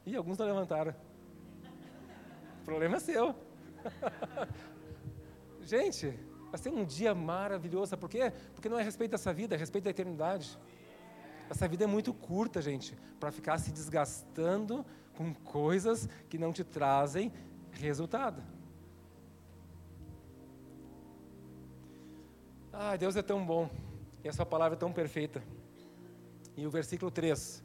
[0.06, 0.94] Ih, alguns não levantaram.
[2.62, 3.34] O problema é seu.
[5.62, 6.18] Gente,
[6.50, 7.90] vai ser um dia maravilhoso.
[7.90, 8.32] Sabe por quê?
[8.54, 10.58] Porque não é respeito dessa vida, é respeito da eternidade.
[11.50, 16.64] Essa vida é muito curta, gente, para ficar se desgastando com coisas que não te
[16.64, 17.30] trazem
[17.72, 18.42] resultado.
[22.72, 23.68] Ah, Deus é tão bom.
[24.24, 25.42] E a sua palavra é tão perfeita.
[26.56, 27.62] E o versículo 3,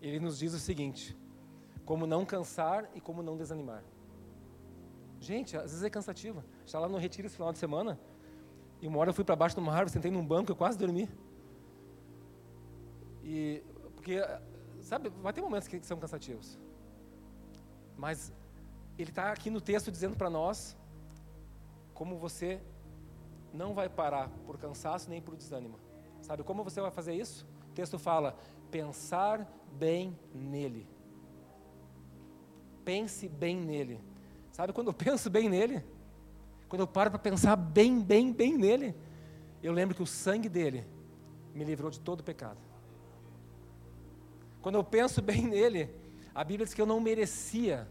[0.00, 1.16] ele nos diz o seguinte:
[1.84, 3.82] como não cansar e como não desanimar.
[5.20, 6.44] Gente, às vezes é cansativo.
[6.64, 7.98] Está lá no retiro esse final de semana,
[8.80, 10.78] e uma hora eu fui para baixo de uma árvore, sentei num banco, eu quase
[10.78, 11.08] dormi.
[13.24, 13.62] E
[13.94, 14.20] porque
[14.82, 16.58] sabe, vai ter momentos que são cansativos.
[17.96, 18.32] Mas
[18.98, 20.76] ele está aqui no texto dizendo para nós
[21.94, 22.60] como você
[23.56, 25.80] não vai parar por cansaço nem por desânimo.
[26.20, 27.46] Sabe como você vai fazer isso?
[27.70, 28.36] O texto fala:
[28.70, 30.86] pensar bem nele.
[32.84, 34.00] Pense bem nele.
[34.52, 35.82] Sabe quando eu penso bem nele?
[36.68, 38.94] Quando eu paro para pensar bem, bem, bem nele,
[39.62, 40.86] eu lembro que o sangue dele
[41.54, 42.58] me livrou de todo pecado.
[44.60, 45.90] Quando eu penso bem nele,
[46.34, 47.88] a Bíblia diz que eu não merecia,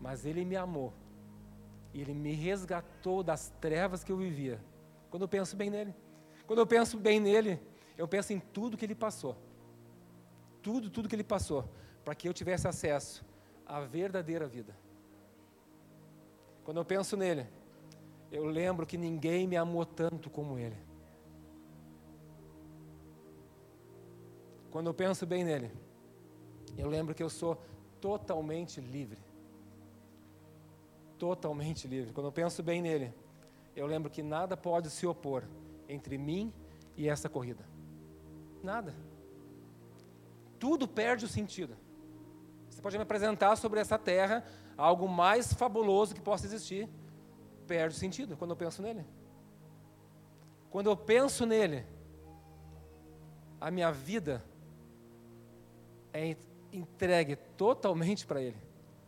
[0.00, 0.92] mas ele me amou
[1.94, 4.60] e Ele me resgatou das trevas que eu vivia.
[5.10, 5.94] Quando eu penso bem nele.
[6.44, 7.60] Quando eu penso bem nele,
[7.96, 9.36] eu penso em tudo que ele passou.
[10.60, 11.70] Tudo, tudo que ele passou.
[12.04, 13.24] Para que eu tivesse acesso
[13.64, 14.76] à verdadeira vida.
[16.64, 17.46] Quando eu penso nele,
[18.32, 20.76] eu lembro que ninguém me amou tanto como ele.
[24.72, 25.70] Quando eu penso bem nele,
[26.76, 27.62] eu lembro que eu sou
[28.00, 29.22] totalmente livre
[31.18, 32.12] totalmente livre.
[32.12, 33.12] Quando eu penso bem nele,
[33.74, 35.44] eu lembro que nada pode se opor
[35.88, 36.52] entre mim
[36.96, 37.64] e essa corrida.
[38.62, 38.94] Nada.
[40.58, 41.76] Tudo perde o sentido.
[42.70, 44.44] Você pode me apresentar sobre essa terra
[44.76, 46.88] algo mais fabuloso que possa existir,
[47.66, 49.04] perde o sentido quando eu penso nele.
[50.70, 51.84] Quando eu penso nele,
[53.60, 54.44] a minha vida
[56.12, 56.36] é
[56.72, 58.56] entregue totalmente para ele.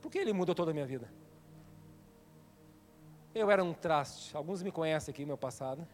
[0.00, 1.10] Porque ele mudou toda a minha vida.
[3.38, 4.34] Eu era um traste.
[4.34, 5.86] Alguns me conhecem aqui, meu passado.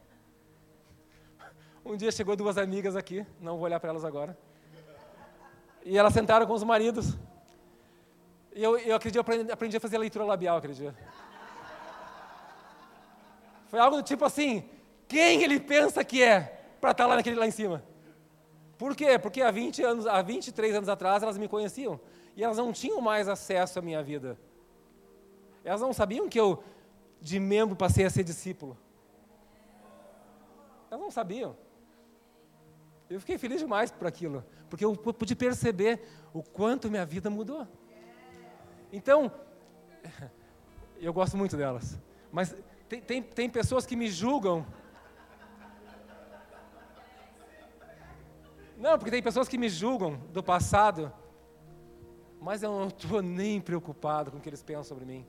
[1.84, 4.38] Um dia chegou duas amigas aqui, não vou olhar para elas agora.
[5.84, 7.18] E elas sentaram com os maridos.
[8.54, 10.94] E eu, eu acredito, aprendi, aprendi a fazer leitura labial, acredito.
[13.66, 14.70] Foi algo do tipo assim:
[15.08, 17.82] quem ele pensa que é para estar tá lá, naquele, lá em cima?
[18.78, 19.18] Por quê?
[19.18, 21.98] Porque há 20 anos, há 23 anos atrás elas me conheciam
[22.36, 24.38] e elas não tinham mais acesso à minha vida.
[25.64, 26.62] Elas não sabiam que eu
[27.22, 28.76] de membro passei a ser discípulo.
[30.90, 31.56] Elas não sabiam.
[33.08, 36.02] Eu fiquei feliz demais por aquilo, porque eu pude perceber
[36.34, 37.66] o quanto minha vida mudou.
[38.92, 39.30] Então,
[41.00, 41.98] eu gosto muito delas,
[42.30, 42.54] mas
[42.88, 44.66] tem, tem, tem pessoas que me julgam.
[48.76, 51.12] Não, porque tem pessoas que me julgam do passado,
[52.40, 55.24] mas eu não estou nem preocupado com o que eles pensam sobre mim,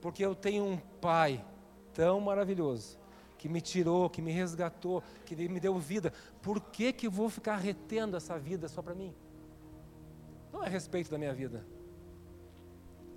[0.00, 1.44] porque eu tenho um pai
[1.92, 2.98] tão maravilhoso
[3.38, 6.12] que me tirou, que me resgatou, que me deu vida.
[6.42, 9.14] Por que, que eu vou ficar retendo essa vida só para mim?
[10.52, 11.64] Não é respeito da minha vida.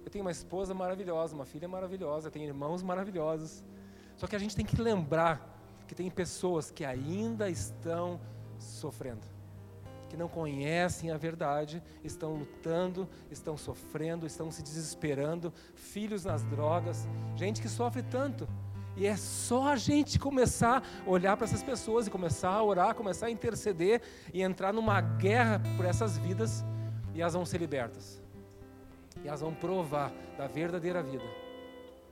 [0.03, 3.63] Eu tenho uma esposa maravilhosa, uma filha maravilhosa, tenho irmãos maravilhosos.
[4.15, 5.47] Só que a gente tem que lembrar
[5.87, 8.19] que tem pessoas que ainda estão
[8.57, 9.25] sofrendo,
[10.11, 17.07] que não conhecem a verdade, estão lutando, estão sofrendo, estão se desesperando, filhos nas drogas,
[17.37, 18.45] gente que sofre tanto.
[18.97, 22.93] E é só a gente começar a olhar para essas pessoas e começar a orar,
[22.93, 24.01] começar a interceder
[24.33, 26.61] e entrar numa guerra por essas vidas
[27.15, 28.21] e elas vão ser libertas.
[29.23, 31.23] E elas vão provar da verdadeira vida.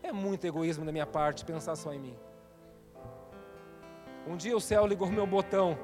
[0.01, 2.15] É muito egoísmo da minha parte pensar só em mim.
[4.25, 5.77] Um dia o céu ligou meu botão.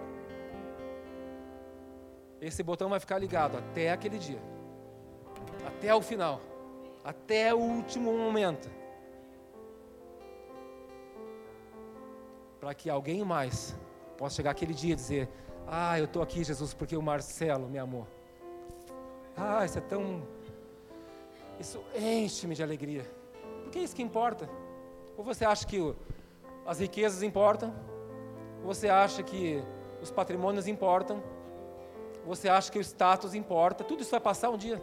[2.41, 4.41] Esse botão vai ficar ligado até aquele dia.
[5.65, 6.41] Até o final.
[7.03, 8.69] Até o último momento.
[12.65, 13.77] para que alguém mais
[14.17, 15.29] possa chegar aquele dia e dizer:
[15.67, 18.07] Ah, eu estou aqui, Jesus, porque o Marcelo me amou.
[19.37, 20.23] Ah, isso é tão.
[21.59, 23.05] Isso enche-me de alegria.
[23.61, 24.49] Porque é isso que importa.
[25.15, 25.93] Ou você acha que
[26.65, 27.71] as riquezas importam?
[28.61, 29.63] Ou você acha que
[30.01, 31.21] os patrimônios importam?
[32.25, 33.83] Você acha que o status importa?
[33.83, 34.81] Tudo isso vai passar um dia.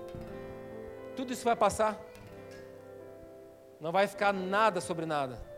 [1.17, 2.01] Tudo isso vai passar.
[3.81, 5.53] Não vai ficar nada sobre nada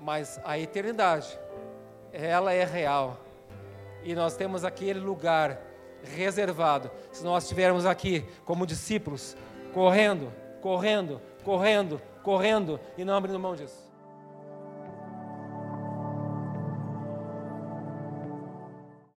[0.00, 1.38] mas a eternidade,
[2.12, 3.18] ela é real.
[4.04, 5.60] E nós temos aquele lugar
[6.02, 6.90] reservado.
[7.10, 9.36] Se nós estivermos aqui como discípulos,
[9.74, 13.87] correndo, correndo, correndo, correndo e não abrindo mão disso.